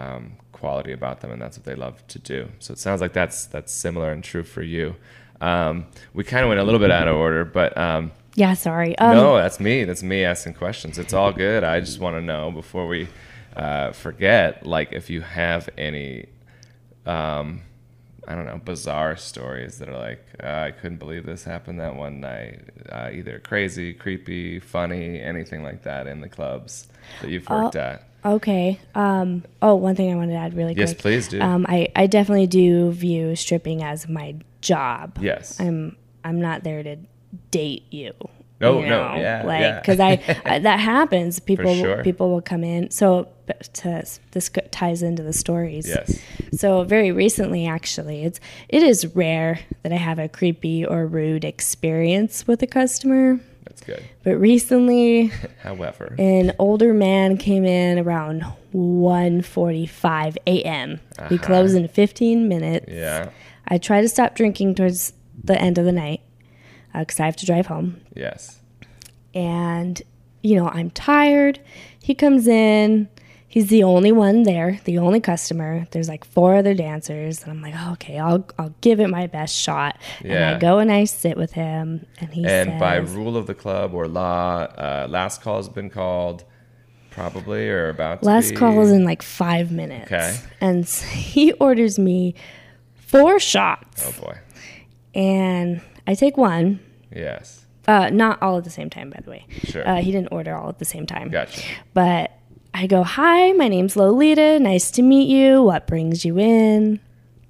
[0.00, 2.48] um, quality about them, and that's what they love to do.
[2.58, 4.96] So it sounds like that's that's similar and true for you.
[5.40, 8.96] Um, we kind of went a little bit out of order, but um, Yeah, sorry.
[8.98, 9.84] Um, no, that's me.
[9.84, 10.98] That's me asking questions.
[10.98, 11.64] It's all good.
[11.64, 13.08] I just want to know before we
[13.56, 16.26] uh, forget, like, if you have any,
[17.06, 17.62] um,
[18.28, 21.96] I don't know, bizarre stories that are like, uh, I couldn't believe this happened that
[21.96, 22.60] one night.
[22.90, 26.86] Uh, either crazy, creepy, funny, anything like that in the clubs
[27.22, 28.09] that you've worked at.
[28.24, 28.78] Okay.
[28.94, 30.98] Um, oh, one thing I wanted to add really Yes, quick.
[31.02, 31.40] please do.
[31.40, 35.18] Um, I, I definitely do view stripping as my job.
[35.20, 35.58] yes.
[35.60, 36.96] I'm I'm not there to
[37.50, 38.12] date you.
[38.60, 39.80] No, you no, yeah, like yeah.
[39.80, 41.40] because I, I that happens.
[41.40, 42.02] People sure.
[42.02, 42.90] people will come in.
[42.90, 45.88] So but to this ties into the stories.
[45.88, 46.20] yes.
[46.52, 51.44] So very recently, actually, it's it is rare that I have a creepy or rude
[51.44, 53.40] experience with a customer.
[53.80, 54.08] That's good.
[54.22, 55.26] But recently,
[55.62, 61.00] However, an older man came in around 1:45 a.m.
[61.30, 61.38] We Uh-huh.
[61.46, 62.86] close in 15 minutes.
[62.88, 63.30] yeah.
[63.68, 65.12] I try to stop drinking towards
[65.44, 66.20] the end of the night
[66.92, 68.00] because I have to drive home.
[68.14, 68.58] Yes.
[69.32, 70.02] And,
[70.42, 71.60] you know, I'm tired.
[72.02, 73.08] He comes in.
[73.50, 75.84] He's the only one there, the only customer.
[75.90, 77.42] There's like four other dancers.
[77.42, 79.98] And I'm like, okay, I'll, I'll give it my best shot.
[80.24, 80.30] Yeah.
[80.52, 82.06] And I go and I sit with him.
[82.20, 85.68] And he And says, by rule of the club or law, uh, last call has
[85.68, 86.44] been called,
[87.10, 90.12] probably or about to Last call is in like five minutes.
[90.12, 90.36] Okay.
[90.60, 92.36] And he orders me
[92.94, 94.04] four shots.
[94.06, 94.38] Oh boy.
[95.12, 96.78] and I take one.
[97.14, 97.66] Yes.
[97.88, 99.44] Uh, not all at the same time, by the way.
[99.64, 99.86] Sure.
[99.88, 101.30] Uh, he didn't order all at the same time.
[101.30, 101.62] Gotcha.
[101.94, 102.30] But
[102.72, 104.58] I go, Hi, my name's Lolita.
[104.60, 105.62] Nice to meet you.
[105.62, 107.00] What brings you in?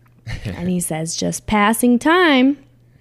[0.45, 2.59] and he says, Just passing time.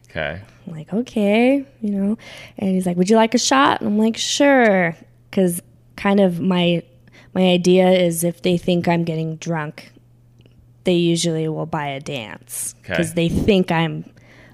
[0.09, 0.41] Okay.
[0.67, 2.17] I'm like, Okay, you know.
[2.57, 3.81] And he's like, Would you like a shot?
[3.81, 4.95] And I'm like, Sure.
[5.29, 5.61] Because
[5.95, 6.83] kind of my
[7.33, 9.91] my idea is if they think I'm getting drunk,
[10.83, 13.27] they usually will buy a dance because Okay.
[13.27, 14.05] they think I'm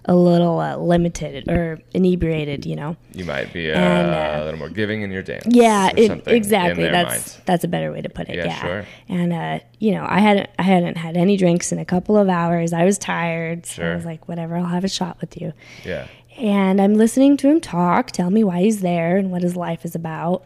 [0.08, 2.96] a little uh, limited or inebriated, you know.
[3.14, 5.46] You might be uh, And, uh, a little more giving in your dance.
[5.50, 6.84] Yeah, it, exactly.
[6.84, 8.36] That's that's a better way to put it.
[8.36, 8.86] Yeah, Yeah, sure.
[9.10, 12.30] And uh, you know, I hadn't I hadn't had any drinks in a couple of
[12.30, 12.72] hours.
[12.72, 13.94] I was tired, so Sure.
[13.94, 15.54] I was like, whatever, I'll have a shot with you.
[15.84, 16.08] Yeah.
[16.38, 19.86] And I'm listening to him talk, tell me why he's there and what his life
[19.86, 20.46] is about.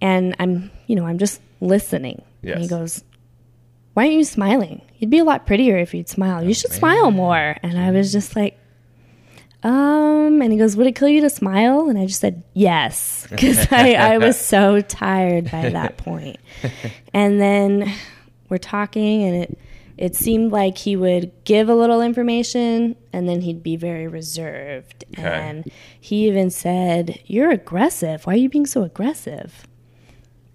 [0.00, 2.22] And I'm, you know, I'm just listening.
[2.54, 3.02] And he goes,
[3.98, 4.82] "Why aren't you smiling?
[4.98, 6.44] You'd be a lot prettier if you'd smile.
[6.44, 8.56] You should smile more." And I was just like,
[9.62, 11.88] um, and he goes, Would it kill you to smile?
[11.88, 16.38] And I just said, Yes, because I, I was so tired by that point.
[17.12, 17.92] And then
[18.48, 19.58] we're talking, and it,
[19.96, 25.04] it seemed like he would give a little information and then he'd be very reserved.
[25.18, 25.26] Okay.
[25.26, 25.70] And
[26.00, 28.26] he even said, You're aggressive.
[28.26, 29.66] Why are you being so aggressive?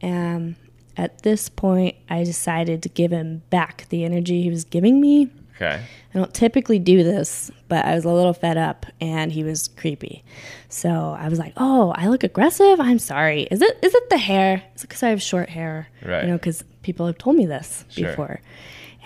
[0.02, 0.56] Um,
[0.98, 5.30] at this point, I decided to give him back the energy he was giving me.
[5.56, 5.82] Okay.
[6.14, 9.68] I don't typically do this, but I was a little fed up and he was
[9.68, 10.24] creepy.
[10.70, 12.80] So I was like, "Oh, I look aggressive.
[12.80, 13.44] I'm sorry.
[13.44, 14.64] Is it is it the hair?
[14.76, 15.88] Is it because I have short hair?
[16.04, 16.24] Right.
[16.24, 18.10] You know, because people have told me this Sure.
[18.10, 18.42] before."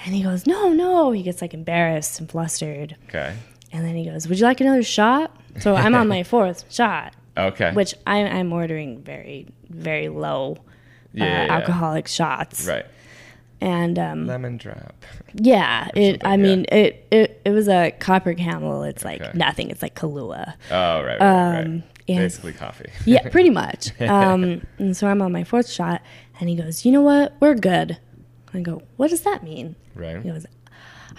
[0.05, 3.33] And he goes, "No, no." He gets like embarrassed and flustered, Okay.
[3.73, 7.13] and then he goes, "Would you like another shot?" So I'm on my fourth shot,
[7.37, 7.71] Okay.
[7.73, 10.57] which I, I'm ordering very very low
[11.17, 11.55] Yeah, uh, yeah, yeah.
[11.57, 12.85] alcoholic shots, Right.
[13.61, 14.93] and um, Lemon drop.
[15.33, 16.21] yeah, it.
[16.23, 17.41] I something, mean, it, it.
[17.45, 18.83] It was a copper camel.
[18.83, 19.69] It's like nothing.
[19.69, 20.53] It's like Kahlua.
[20.71, 21.05] Oh, right.
[21.05, 21.59] right, right.
[21.65, 22.89] Um, and- Basically coffee.
[23.05, 23.91] Yeah, pretty much.
[24.01, 26.01] Um, and so I'm on my fourth shot,
[26.39, 27.33] and he goes, "You know what?
[27.39, 27.97] We're good."
[28.53, 30.21] I go, "What does that mean?" right.
[30.23, 30.45] He goes,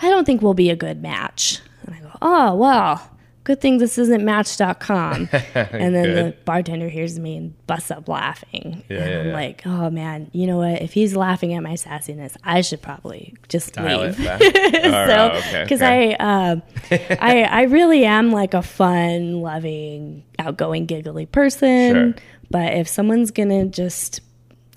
[0.01, 3.11] "I don't think we'll be a good match." And I go, "Oh well."
[3.49, 5.31] Good thing this isn't Match.com.
[5.55, 8.85] and then the bartender hears me and busts up laughing.
[8.91, 9.33] Yeah, and yeah, I'm yeah.
[9.33, 10.83] like, oh man, you know what?
[10.83, 14.19] If he's laughing at my sassiness, I should probably just Dial leave.
[14.19, 16.15] So right, okay, because okay.
[16.15, 21.95] I, um, I I really am like a fun, loving, outgoing, giggly person.
[21.95, 22.23] Sure.
[22.51, 24.21] But if someone's gonna just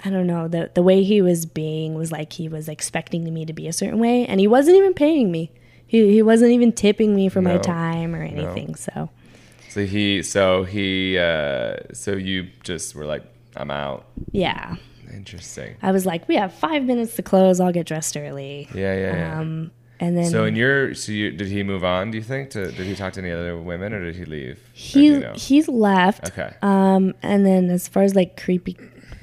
[0.05, 3.43] I don't know the the way he was being was like he was expecting me
[3.43, 5.51] to be a certain way, and he wasn't even paying me.
[5.91, 8.75] He he wasn't even tipping me for my time or anything.
[8.75, 9.09] So
[9.67, 13.23] So he, so he, uh, so you just were like,
[13.57, 14.05] I'm out.
[14.31, 14.77] yeah,
[15.13, 15.75] Interesting.
[15.81, 17.59] I was like, we have five minutes to close.
[17.59, 18.69] I'll get dressed early.
[18.73, 19.39] Yeah, yeah, yeah.
[19.41, 22.11] Um, and then so in your, so you, did he move on?
[22.11, 22.51] Do you think?
[22.51, 24.59] To, did he talk to any other women, or did he leave?
[24.71, 25.33] He you know?
[25.35, 26.31] he's left.
[26.31, 26.53] Okay.
[26.61, 28.77] Um, and then as far as like creepy,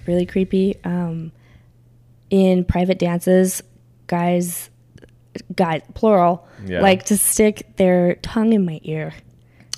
[0.06, 1.32] really creepy, um,
[2.28, 3.62] in private dances,
[4.06, 4.68] guys,
[5.54, 6.80] guys, plural, Yeah.
[6.80, 9.12] like to stick their tongue in my ear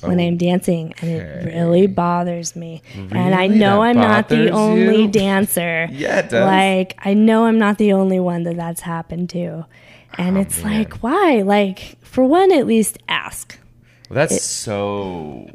[0.03, 0.19] when.
[0.19, 2.81] I'm dancing, and it really bothers me.
[2.95, 5.09] and I know That I'm not the only you?
[5.09, 5.89] dancer.
[5.93, 6.47] Yeah, it does.
[6.47, 9.67] Like I know I'm not the only one that that's happened to.
[10.19, 10.79] And Oh, it's man.
[10.79, 11.43] like, why?
[11.43, 13.59] Like, for one, at least ask.
[14.09, 15.49] Well, that's so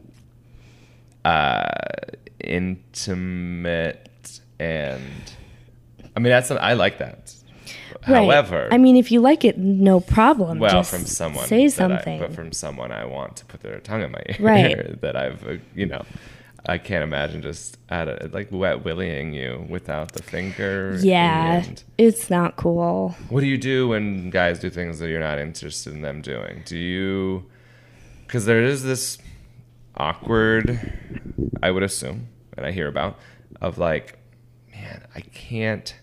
[1.25, 1.67] uh,
[2.39, 5.01] intimate, and
[6.15, 7.33] I mean that's I like that.
[8.07, 8.15] Right.
[8.23, 10.59] However, I mean, if you like it, no problem.
[10.59, 12.21] well, Just from someone say something.
[12.21, 15.01] I, but from someone I want to put their tongue in my ear, Right.
[15.01, 16.03] that I've uh, you know.
[16.67, 20.97] I can't imagine just at a, like wet willying you without the finger.
[20.99, 21.63] yeah,
[21.99, 23.15] it's not cool.
[23.29, 26.63] What do you do when guys do things that you're not interested in them doing?
[26.65, 27.45] Do you,
[28.25, 29.19] because there is this
[29.95, 30.79] awkward,
[31.61, 33.19] I would assume, and I hear about,
[33.61, 34.17] of like,
[34.71, 35.93] man, I can't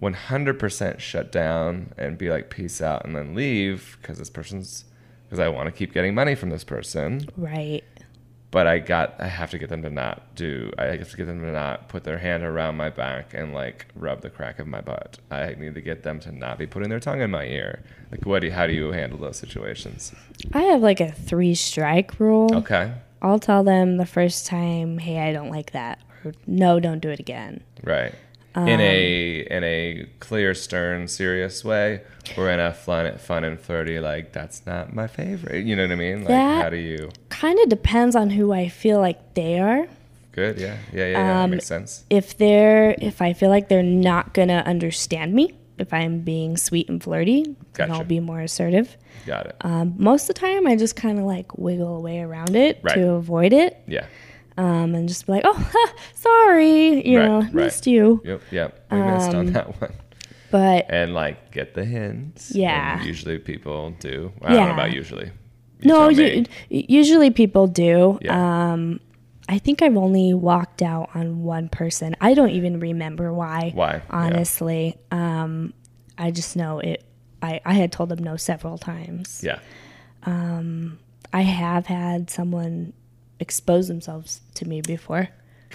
[0.00, 4.84] 100% shut down and be like, peace out, and then leave because this person's,
[5.24, 7.84] because I want to keep getting money from this person Right.
[8.50, 11.26] but I got I have to get them to not do I have to get
[11.26, 14.66] them to not put their hand around my back and like rub the crack of
[14.66, 15.18] my butt.
[15.30, 17.84] I need to get them to not be putting their tongue in my ear.
[18.10, 20.12] Like what do you, how do you handle those situations?
[20.52, 22.48] I have like a three strike rule.
[22.52, 22.92] Okay.
[23.22, 26.00] I'll tell them the first time, hey, I don't like that.
[26.24, 27.62] Or no, don't do it again.
[27.84, 28.14] Right.
[28.56, 32.02] In a in a clear, stern, serious way,
[32.36, 35.64] or in a fun, fun and flirty, like that's not my favorite.
[35.64, 36.24] You know what I mean?
[36.24, 37.10] Like how do you?
[37.28, 39.86] Kind of depends on who I feel like they are.
[40.32, 40.58] Good.
[40.58, 40.76] Yeah.
[40.92, 41.06] Yeah.
[41.06, 41.10] Yeah.
[41.10, 41.42] yeah.
[41.42, 42.04] Um, makes sense.
[42.10, 46.88] If they're, if I feel like they're not gonna understand me, if I'm being sweet
[46.88, 47.92] and flirty, then Gotcha.
[47.94, 48.96] I'll be more assertive.
[49.26, 49.56] Got it.
[49.62, 52.94] Um, most of the time, I just kind of like wiggle away around it Right.
[52.94, 54.06] to avoid it, yeah.
[54.56, 55.72] Um, and just be like, "Oh,
[56.14, 57.54] sorry, you Right, know, right.
[57.54, 58.42] missed you." Yep.
[58.50, 58.86] Yep.
[58.90, 59.92] We missed Um, on that one.
[60.50, 62.52] But And like get the hints.
[62.54, 62.98] Yeah.
[62.98, 64.32] And usually people do.
[64.42, 65.30] I don't know about usually.
[65.80, 66.86] You no, tell u- me.
[66.88, 68.18] usually people do.
[68.20, 68.72] Yeah.
[68.72, 69.00] Um,
[69.48, 72.14] I think I've only walked out on one person.
[72.20, 73.70] I don't even remember why.
[73.74, 73.94] Why?
[73.94, 74.00] Yeah.
[74.10, 75.72] Honestly, um,
[76.18, 77.04] I just know it.
[77.42, 79.40] I, I had told them no several times.
[79.44, 79.58] yeah.
[81.32, 82.92] I have had someone
[83.40, 85.28] expose themselves to me before.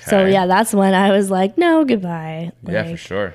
[0.06, 2.52] So yeah, that's when I was like, no, goodbye.
[2.64, 3.34] yeah, for sure.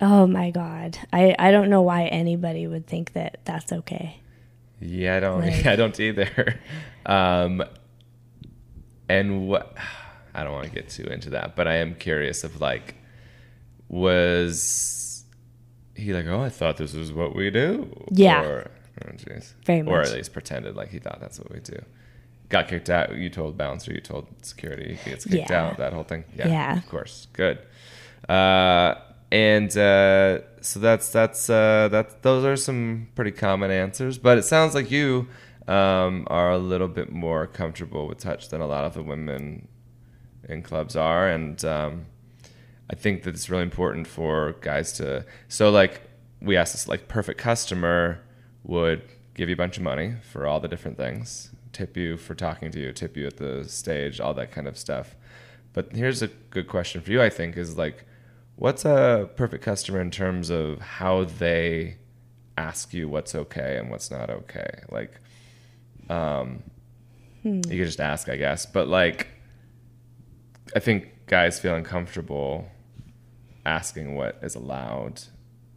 [0.00, 4.18] Oh my god, I I don't know why anybody would think that that's okay.
[4.80, 5.40] Yeah, I don't.
[5.46, 6.60] Like- I don't either.
[7.06, 7.62] Um,
[9.08, 9.74] and what?
[10.34, 12.94] I don't want to get too into that, but I am curious of like,
[13.88, 15.24] was
[15.96, 17.92] he like, oh, I thought this was what we do?
[18.10, 18.42] Yeah.
[18.42, 18.70] Or,
[19.04, 19.54] oh, jeez.
[19.64, 21.82] Very Or at least pretended like he thought that's what we do.
[22.50, 23.14] Got kicked out.
[23.16, 23.92] You told bouncer.
[23.92, 24.98] You told security.
[25.04, 25.68] He gets kicked Yeah.
[25.68, 25.78] out.
[25.78, 26.24] That whole thing.
[26.36, 26.48] Yeah.
[26.48, 26.76] Yeah.
[26.78, 27.28] Of course.
[27.32, 27.58] Good.
[28.28, 28.96] Uh,
[29.32, 32.22] and uh, so that's that's uh, that.
[32.22, 34.18] Those are some pretty common answers.
[34.18, 35.28] But it sounds like you
[35.68, 39.68] um, are a little bit more comfortable with touch than a lot of the women
[40.48, 42.06] in clubs are, and um,
[42.90, 45.24] I think that it's really important for guys to.
[45.46, 46.00] So like
[46.42, 48.18] we asked this, like perfect customer
[48.64, 49.02] would
[49.34, 52.70] give you a bunch of money for all the different things, tip you for talking
[52.72, 55.16] to you, tip you at the stage, all that kind of stuff.
[55.72, 58.04] But here's a good question for you, I think, is like,
[58.56, 61.96] what's a perfect customer in terms of how they
[62.58, 64.82] ask you what's okay and what's not okay?
[64.90, 65.20] Like,
[66.08, 66.62] um,
[67.42, 68.66] you could just ask, I guess.
[68.66, 69.28] But like,
[70.74, 72.68] I think guys feel uncomfortable
[73.64, 75.22] asking what is allowed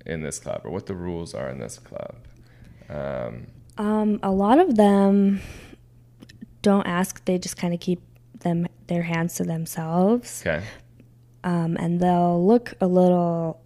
[0.06, 2.16] in this club or what the rules are in this club.
[2.90, 5.42] Um, Um, a lot of them
[6.64, 8.02] don't ask; they just kind of keep
[8.40, 10.66] them their hands to themselves, okay.
[11.44, 13.60] um, and they'll look a little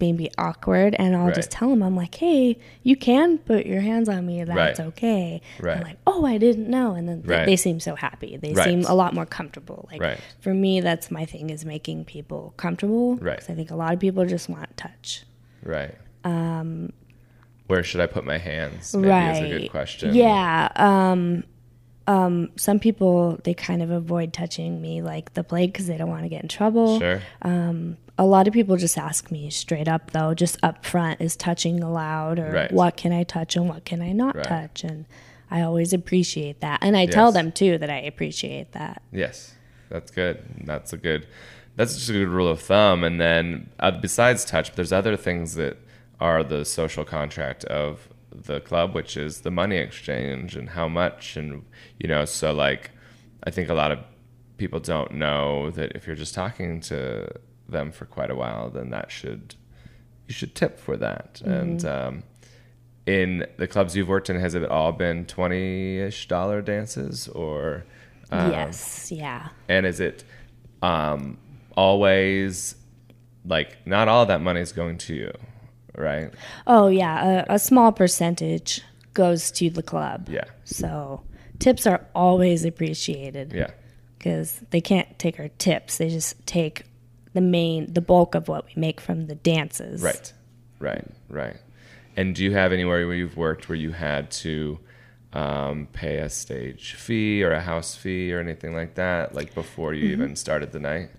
[0.00, 0.94] maybe awkward.
[0.98, 4.44] And I'll just tell them, "I'm like, hey, you can put your hands on me.
[4.44, 4.86] That's Right.
[4.88, 5.76] okay." Right.
[5.78, 7.46] I'm like, "Oh, I didn't know," and then they- Right.
[7.46, 8.36] they seem so happy.
[8.36, 8.64] They Right.
[8.64, 9.88] seem a lot more comfortable.
[9.90, 10.20] Like Right.
[10.40, 13.16] for me, that's my thing is making people comfortable.
[13.16, 13.42] Right.
[13.48, 15.24] I think a lot of people just want touch.
[15.64, 15.94] Right.
[16.24, 16.92] Um,
[17.66, 18.94] Where should I put my hands?
[18.94, 19.32] Maybe right.
[19.44, 20.14] is a good question.
[20.14, 20.68] Yeah.
[20.76, 21.42] Um,
[22.08, 26.08] um, some people they kind of avoid touching me like the plague because they don't
[26.08, 26.98] want to get in trouble.
[26.98, 27.20] Sure.
[28.20, 31.84] A lot of people just ask me straight up though, just up front, is touching
[31.84, 32.72] allowed or Right.
[32.72, 34.44] what can I touch and what can I not Right.
[34.44, 34.82] touch?
[34.82, 35.04] And
[35.52, 39.02] I always appreciate that, and I tell them too that I appreciate that.
[39.12, 39.54] Yes,
[39.88, 40.42] that's good.
[40.64, 41.26] That's a good.
[41.76, 43.04] That's just a good rule of thumb.
[43.04, 45.76] And then uh, besides touch, there's other things that
[46.20, 48.08] are the social contract of
[48.44, 51.64] the club, which is the money exchange and how much, and
[51.98, 52.24] you know.
[52.24, 52.90] So like,
[53.44, 53.98] I think a lot of
[54.56, 57.28] people don't know that if you're just talking to
[57.68, 59.54] them for quite a while, then that should
[60.26, 61.40] you should tip for that.
[61.44, 62.22] And um,
[63.06, 67.84] in the clubs you've worked in, has it all been twenty ish dollar dances or?
[68.30, 69.10] um, yes.
[69.10, 69.48] Yeah.
[69.68, 70.24] and is it
[70.82, 71.38] um,
[71.76, 72.74] always
[73.44, 75.32] like not all that money is going to you,
[75.98, 76.32] right?
[76.66, 77.44] Oh yeah.
[77.48, 78.82] A, a small percentage
[79.14, 80.28] goes to the club.
[80.30, 81.22] Yeah, So
[81.58, 83.52] tips are always appreciated.
[83.52, 83.70] yeah,
[84.16, 85.98] because they can't take our tips.
[85.98, 86.84] They just take
[87.34, 90.02] the main, the bulk of what we make from the dances.
[90.02, 90.32] right,
[90.78, 91.56] right, right.
[92.16, 94.78] And do you have anywhere where you've worked where you had to
[95.32, 99.94] um, pay a stage fee or a house fee or anything like that, like before
[99.94, 101.10] you even started the night?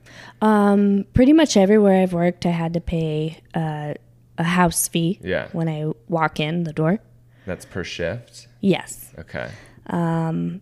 [0.41, 3.93] Um, pretty much everywhere I've worked, I had to pay uh,
[4.39, 5.19] a house fee.
[5.21, 5.49] Yeah.
[5.51, 6.97] When I walk in the door.
[7.45, 8.47] That's per shift.
[8.61, 9.13] Yes.
[9.19, 9.51] Okay,
[9.87, 10.61] Um,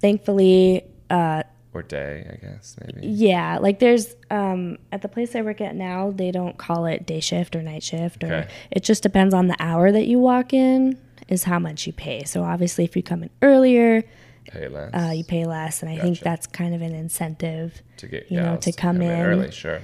[0.00, 3.06] Thankfully, uh, or day, I guess maybe.
[3.06, 7.06] yeah, like there's um, at the place I work at now, they don't call it
[7.06, 8.48] day shift or night shift, or Okay.
[8.70, 10.98] it just depends on the hour that you walk in
[11.28, 12.22] is how much you pay.
[12.24, 14.04] So obviously, if you come in earlier,
[14.46, 17.82] Pay less uh, you pay less, and I think that's kind of an incentive.
[17.96, 19.10] to get you know, gals to come in.
[19.10, 19.50] early.
[19.50, 19.80] Sure.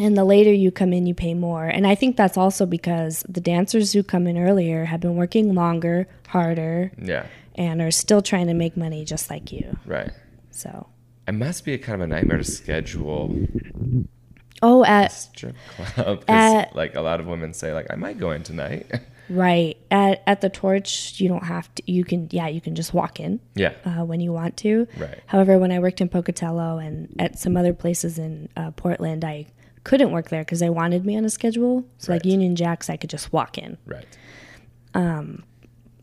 [0.00, 3.22] And the later you come in you pay more and i think that's also because
[3.28, 7.26] the dancers who come in earlier have been working longer harder Yeah.
[7.54, 10.10] and are still trying to make money just like you Right.
[10.50, 10.86] so
[11.28, 13.36] It must be a kind of a nightmare to schedule
[14.62, 15.56] oh at strip
[15.94, 18.90] club At- like a lot of women say like I might go in tonight.
[19.30, 22.92] right at at the torch you don't have to you can yeah you can just
[22.92, 23.72] walk in yeah.
[23.84, 25.20] uh, when you want to Right.
[25.26, 29.46] however when i worked in pocatello and at some other places in uh, portland i
[29.84, 31.84] couldn't work there because they wanted me on a schedule.
[31.98, 32.32] So like Right.
[32.32, 33.78] Union Jacks, I could just walk in.
[33.86, 34.06] Right.
[34.94, 35.44] Um,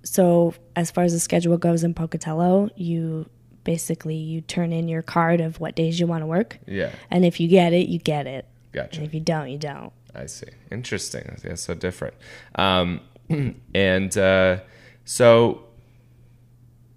[0.03, 3.29] So as far as the schedule goes in Pocatello, you
[3.65, 6.91] basically you turn in your card of what days you want to work, Yeah.
[7.11, 8.99] and if you get it, you get it, Gotcha.
[8.99, 9.91] and if you don't, you don't.
[10.15, 10.47] I see.
[10.71, 11.37] Interesting.
[11.43, 12.13] Yeah, so different.
[12.55, 13.01] Um,
[13.75, 14.59] and uh,
[15.03, 15.65] so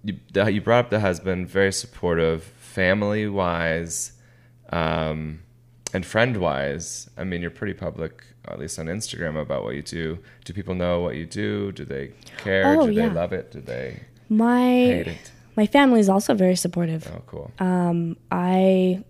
[0.03, 4.13] you, you brought up the husband, very supportive, family wise,
[4.71, 5.41] um,
[5.93, 7.09] and friend wise.
[7.17, 10.19] I mean, you're pretty public, at least on Instagram, about what you do.
[10.45, 11.71] Do people know what you do?
[11.71, 12.79] Do they care?
[12.79, 13.09] Oh, do yeah.
[13.09, 13.51] they love it?
[13.51, 15.31] Do they My hate it?
[15.55, 17.07] my family is also very supportive.
[17.13, 17.51] Oh, cool.
[17.59, 19.03] Um, I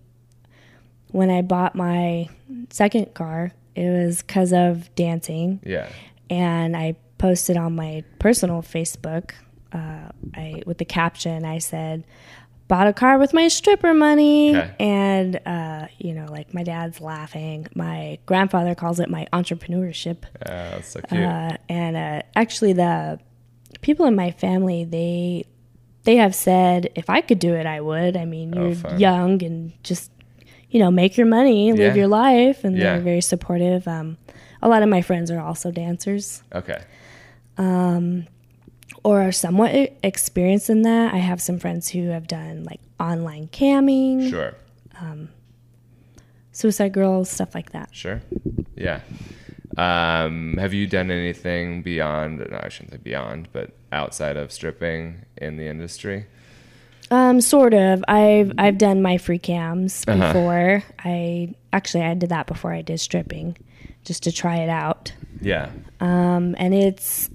[1.09, 2.29] when I bought my
[2.69, 5.89] second car, it was because of dancing, yeah.
[6.29, 9.31] and I posted on my personal Facebook.
[9.73, 12.03] Uh, I with the caption I said,
[12.71, 14.71] "Bought a car with my stripper money," Okay.
[14.79, 17.67] and uh, you know, like my dad's laughing.
[17.75, 20.19] My grandfather calls it my entrepreneurship.
[20.45, 21.21] Oh, that's so cute.
[21.21, 23.19] Uh, and uh, actually, the
[23.81, 25.43] people in my family they
[26.03, 28.15] they have said if I could do it, I would.
[28.15, 28.99] I mean, Oh, you're fun.
[28.99, 30.09] young and just
[30.69, 32.01] you know make your money, live Yeah.
[32.01, 32.93] your life, and Yeah.
[32.93, 33.85] they're very supportive.
[33.87, 34.17] Um,
[34.61, 36.81] a lot of my friends are also dancers okay.
[39.03, 41.13] Or are somewhat experienced in that.
[41.13, 44.53] I have some friends who have done like online camming, Sure.
[46.53, 47.89] Suicide Girls, stuff like that.
[47.91, 48.21] Sure.
[48.75, 48.99] Yeah.
[49.77, 52.39] Um, have you done anything beyond?
[52.39, 56.25] No, I shouldn't say beyond, but outside of stripping in the industry?
[57.09, 58.03] Um, sort of.
[58.07, 60.27] I've I've done my free cams Uh-huh.
[60.33, 60.83] before.
[60.99, 63.57] I actually I did that before I did stripping,
[64.03, 65.13] just to try it out.
[65.41, 65.69] Yeah.
[66.01, 67.29] Um, and it's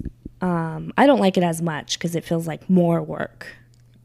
[0.47, 3.47] um, I don't like it as much because it feels like more work.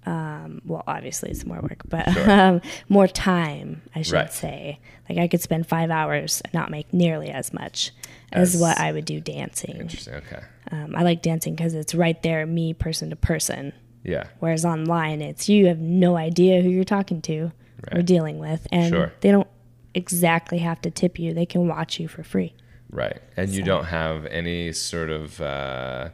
[0.05, 2.31] Um, well, obviously it's more work, but Sure.
[2.39, 4.33] um, more time, I should Right.
[4.33, 4.79] say.
[5.07, 7.91] Like I could spend five hours and not make nearly as much
[8.31, 9.75] as, As- what I would do dancing.
[9.77, 10.15] Interesting.
[10.15, 10.39] Okay.
[10.71, 13.73] Um, I like dancing because it's right there, me person to person.
[14.03, 14.23] Yeah.
[14.39, 17.51] Whereas online, it's you have no idea who you're talking to
[17.91, 19.13] or dealing with, and Sure.
[19.21, 19.47] they don't
[19.93, 21.33] exactly have to tip you.
[21.33, 22.53] They can watch you for free.
[22.89, 23.19] Right.
[23.37, 25.39] And you don't have any sort of.
[25.41, 26.09] Uh,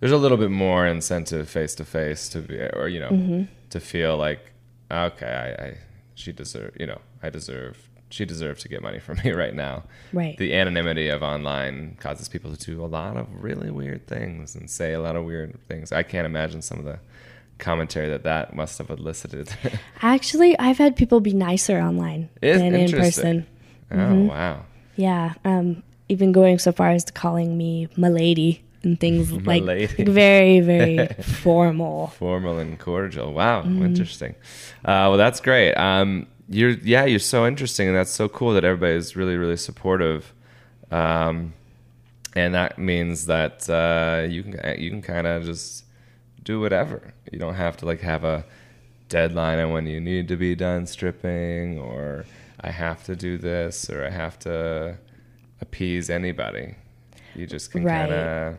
[0.00, 3.42] there's a little bit more incentive face to face to be, or you know, Mm-hmm.
[3.70, 4.40] to feel like,
[4.90, 5.26] okay,
[5.58, 5.78] I, I,
[6.14, 9.84] she deserve, you know, I deserve, she deserves to get money from me right now.
[10.12, 10.36] Right.
[10.38, 14.68] The anonymity of online causes people to do a lot of really weird things and
[14.70, 15.92] say a lot of weird things.
[15.92, 16.98] I can't imagine some of the
[17.58, 19.50] commentary that that must have elicited.
[20.02, 23.46] Actually, I've had people be nicer online Is- than in person.
[23.92, 24.26] oh Mm-hmm.
[24.28, 24.64] wow.
[24.96, 25.34] Yeah.
[25.44, 30.60] Um, even going so far as to calling me "milady" and things like, like very,
[30.60, 32.08] very formal.
[32.08, 33.32] formal and cordial.
[33.32, 33.84] Wow, Mm-hmm.
[33.84, 34.34] interesting.
[34.84, 35.74] Uh, well, that's great.
[35.74, 39.56] Um, you're yeah, you're so interesting, and that's so cool that everybody is really really
[39.56, 40.32] supportive.
[40.90, 41.52] Um,
[42.34, 45.84] and that means that uh, you can you can kind of just
[46.42, 47.12] do whatever.
[47.30, 48.44] You don't have to like have a
[49.08, 52.24] deadline on when you need to be done stripping, or
[52.60, 54.96] I have to do this, or I have to
[55.60, 56.74] appease anybody.
[57.34, 58.08] You just can Right.
[58.08, 58.56] kind of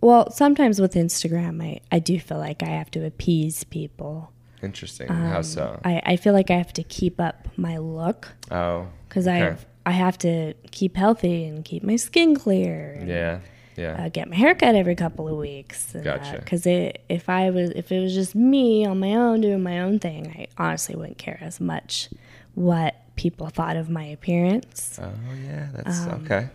[0.00, 4.32] Well, sometimes with Instagram, I, I do feel like I have to appease people.
[4.62, 5.08] interesting.
[5.08, 5.72] How so?
[5.74, 9.42] Um, I, I feel like I have to keep up my look oh, because okay.
[9.42, 9.56] I
[9.88, 12.96] I have to keep healthy and keep my skin clear.
[13.00, 13.40] And, Yeah,
[13.76, 14.04] yeah.
[14.04, 15.96] Uh, get my hair cut every couple of weeks.
[16.02, 16.38] Gotcha.
[16.38, 19.80] Because it, if I was, if it was just me on my own doing my
[19.80, 22.10] own thing, I honestly wouldn't care as much
[22.54, 24.98] what people thought of my appearance.
[25.02, 25.10] Oh
[25.46, 26.50] yeah, that's Um, okay.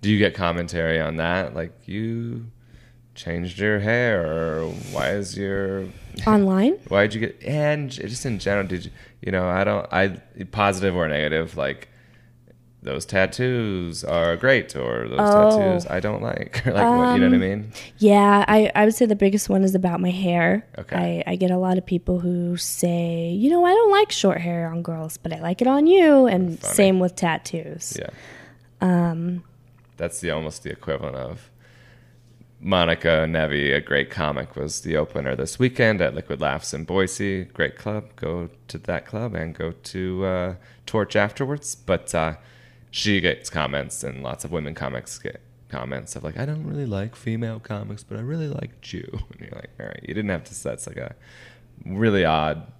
[0.00, 1.54] Do you get commentary on that?
[1.54, 2.46] Like you
[3.24, 5.86] changed your hair, or why is your
[6.26, 8.66] Online, why did you get and just in general?
[8.66, 8.90] Did you
[9.24, 10.04] you know I don't I
[10.50, 11.88] positive or negative like
[12.82, 15.32] those tattoos are great or those Oh.
[15.50, 17.72] tattoos I don't like like what you know what I Um, mean?
[17.98, 20.66] yeah, I, I would say the biggest one is about my hair.
[20.78, 21.22] Okay.
[21.26, 24.40] I, I get a lot of people who say, you know, I don't like short
[24.40, 26.26] hair on girls, but I like it on you.
[26.26, 26.74] And Funny.
[26.74, 27.98] same with tattoos.
[28.00, 28.08] Yeah.
[28.80, 29.44] Um,
[29.98, 31.49] that's the almost the equivalent of
[32.60, 37.44] Monica Nevi, a great comic, was the opener this weekend at Liquid Laughs in Boise.
[37.44, 38.14] Great club.
[38.16, 40.54] Go to that club and go to uh,
[40.84, 41.74] Torch afterwards.
[41.74, 42.34] But uh,
[42.90, 45.40] she gets comments, and lots of women comics get
[45.70, 49.08] comments of like, I don't really like female comics, but I really like you.
[49.30, 50.62] And you're like, all right, you didn't have to.
[50.62, 51.14] That's like a
[51.86, 52.70] really odd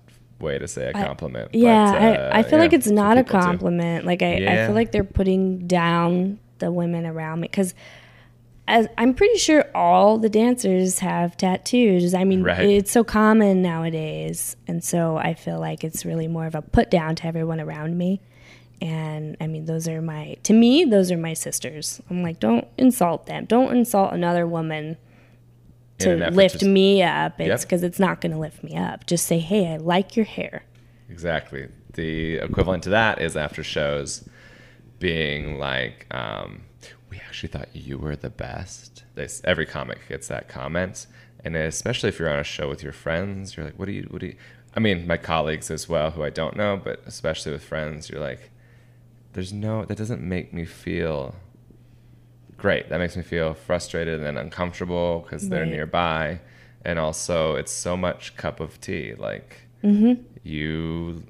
[0.40, 1.54] way to say a compliment.
[1.54, 3.46] Yeah, but, uh, I, I feel like it's not a people do.
[3.46, 4.04] compliment.
[4.04, 7.74] Like I, I feel like they're putting down the women around me because
[8.70, 12.14] as I'm pretty sure all the dancers have tattoos.
[12.14, 12.60] I mean, Right.
[12.68, 16.90] it's so common nowadays, and so I feel like it's really more of a put
[16.90, 18.20] down to everyone around me.
[18.82, 22.00] and I mean, those are my, to me, those are my sisters.
[22.08, 23.44] I'm like, don't insult them.
[23.44, 24.96] Don't insult another woman
[25.98, 27.38] to lift to- me up.
[27.38, 27.60] It's Yep.
[27.60, 29.04] because it's not going to lift me up.
[29.06, 30.62] Just say, hey, I like your hair.
[31.10, 31.68] Exactly.
[31.92, 34.26] The equivalent to that is after shows
[34.98, 36.62] being like, um,
[37.10, 39.04] we actually thought you were the best.
[39.14, 41.06] They, every comic gets that comment.
[41.44, 44.06] And especially if you're on a show with your friends, you're like, what do you,
[44.10, 44.36] what do you,
[44.76, 48.20] I mean, my colleagues as well, who I don't know, but especially with friends, you're
[48.20, 48.50] like,
[49.32, 51.34] there's no, that doesn't make me feel
[52.56, 52.88] great.
[52.90, 56.40] That makes me feel frustrated and uncomfortable because they're nearby.
[56.84, 59.14] And also, it's so much cup of tea.
[59.14, 60.22] Like, Mm-hmm.
[60.42, 61.22] you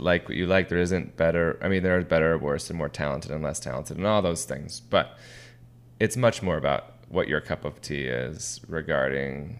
[0.00, 0.68] like what you like.
[0.68, 1.58] There isn't better.
[1.62, 4.44] I mean, there are better, worse, and more talented and less talented, and all those
[4.44, 4.80] things.
[4.80, 5.16] But
[5.98, 9.58] it's much more about what your cup of tea is regarding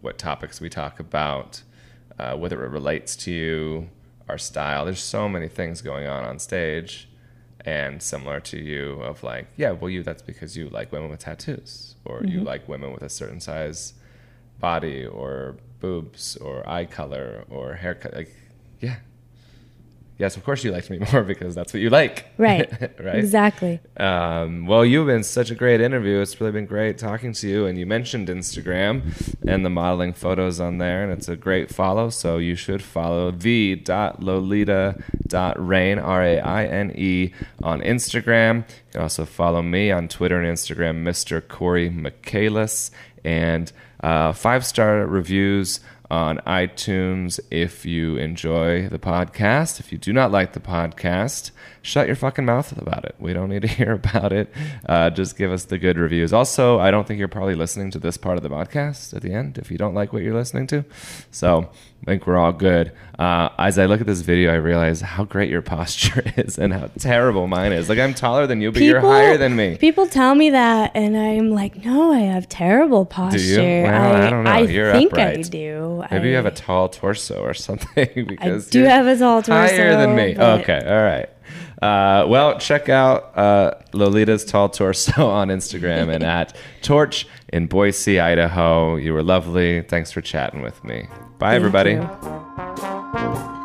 [0.00, 1.62] what topics we talk about,
[2.18, 3.88] uh, whether it relates to you,
[4.28, 4.84] our style.
[4.84, 7.08] There's so many things going on on stage,
[7.64, 11.20] and similar to you, of like, yeah, well, you that's because you like women with
[11.20, 13.94] tattoos, or you like women with a certain size
[14.58, 18.14] body, or boobs, or eye color, or haircut.
[18.14, 18.34] Like,
[18.80, 18.96] yeah.
[20.18, 22.24] Yes, of course you liked me more because that's what you like.
[22.38, 22.70] Right.
[22.98, 23.16] right.
[23.16, 23.80] Exactly.
[23.98, 26.20] Um, well, you've been such a great interview.
[26.20, 27.66] It's really been great talking to you.
[27.66, 32.08] And you mentioned Instagram and the modeling photos on there, and it's a great follow.
[32.10, 38.56] So you should follow the.lolita.raine, R A I N E, on Instagram.
[38.56, 41.46] You can also follow me on Twitter and Instagram, Mr.
[41.46, 42.90] Corey Michaelis,
[43.22, 43.70] and
[44.02, 49.80] uh, five star reviews on iTunes if you enjoy the podcast.
[49.80, 51.50] If you do not like the podcast,
[51.86, 53.14] shut your fucking mouth about it.
[53.18, 54.52] We don't need to hear about it.
[54.86, 56.32] Uh, just give us the good reviews.
[56.32, 59.32] Also, I don't think you're probably listening to this part of the podcast at the
[59.32, 60.84] end if you don't like what you're listening to.
[61.30, 61.70] So
[62.02, 62.92] I think we're all good.
[63.18, 66.72] Uh, as I look at this video, I realize how great your posture is and
[66.72, 67.88] how terrible mine is.
[67.88, 69.76] Like I'm taller than you, but you're higher than me.
[69.76, 73.38] People tell me that, and I'm like, no, I have terrible posture.
[73.38, 73.82] Do you?
[73.84, 74.50] Well, I don't know.
[74.50, 75.50] I You're think I upright.
[75.50, 76.04] do.
[76.10, 79.52] Maybe you have a tall torso or something because do you're have a tall torso.
[79.52, 80.36] Higher than me.
[80.36, 81.28] Okay, all right.
[81.82, 88.18] Uh, well, check out uh, Lolita's tall torso on Instagram and at Torch in Boise,
[88.18, 88.96] Idaho.
[88.96, 89.82] You were lovely.
[89.82, 91.06] Thanks for chatting with me.
[91.38, 91.92] Bye, Thank everybody.
[91.92, 93.55] you.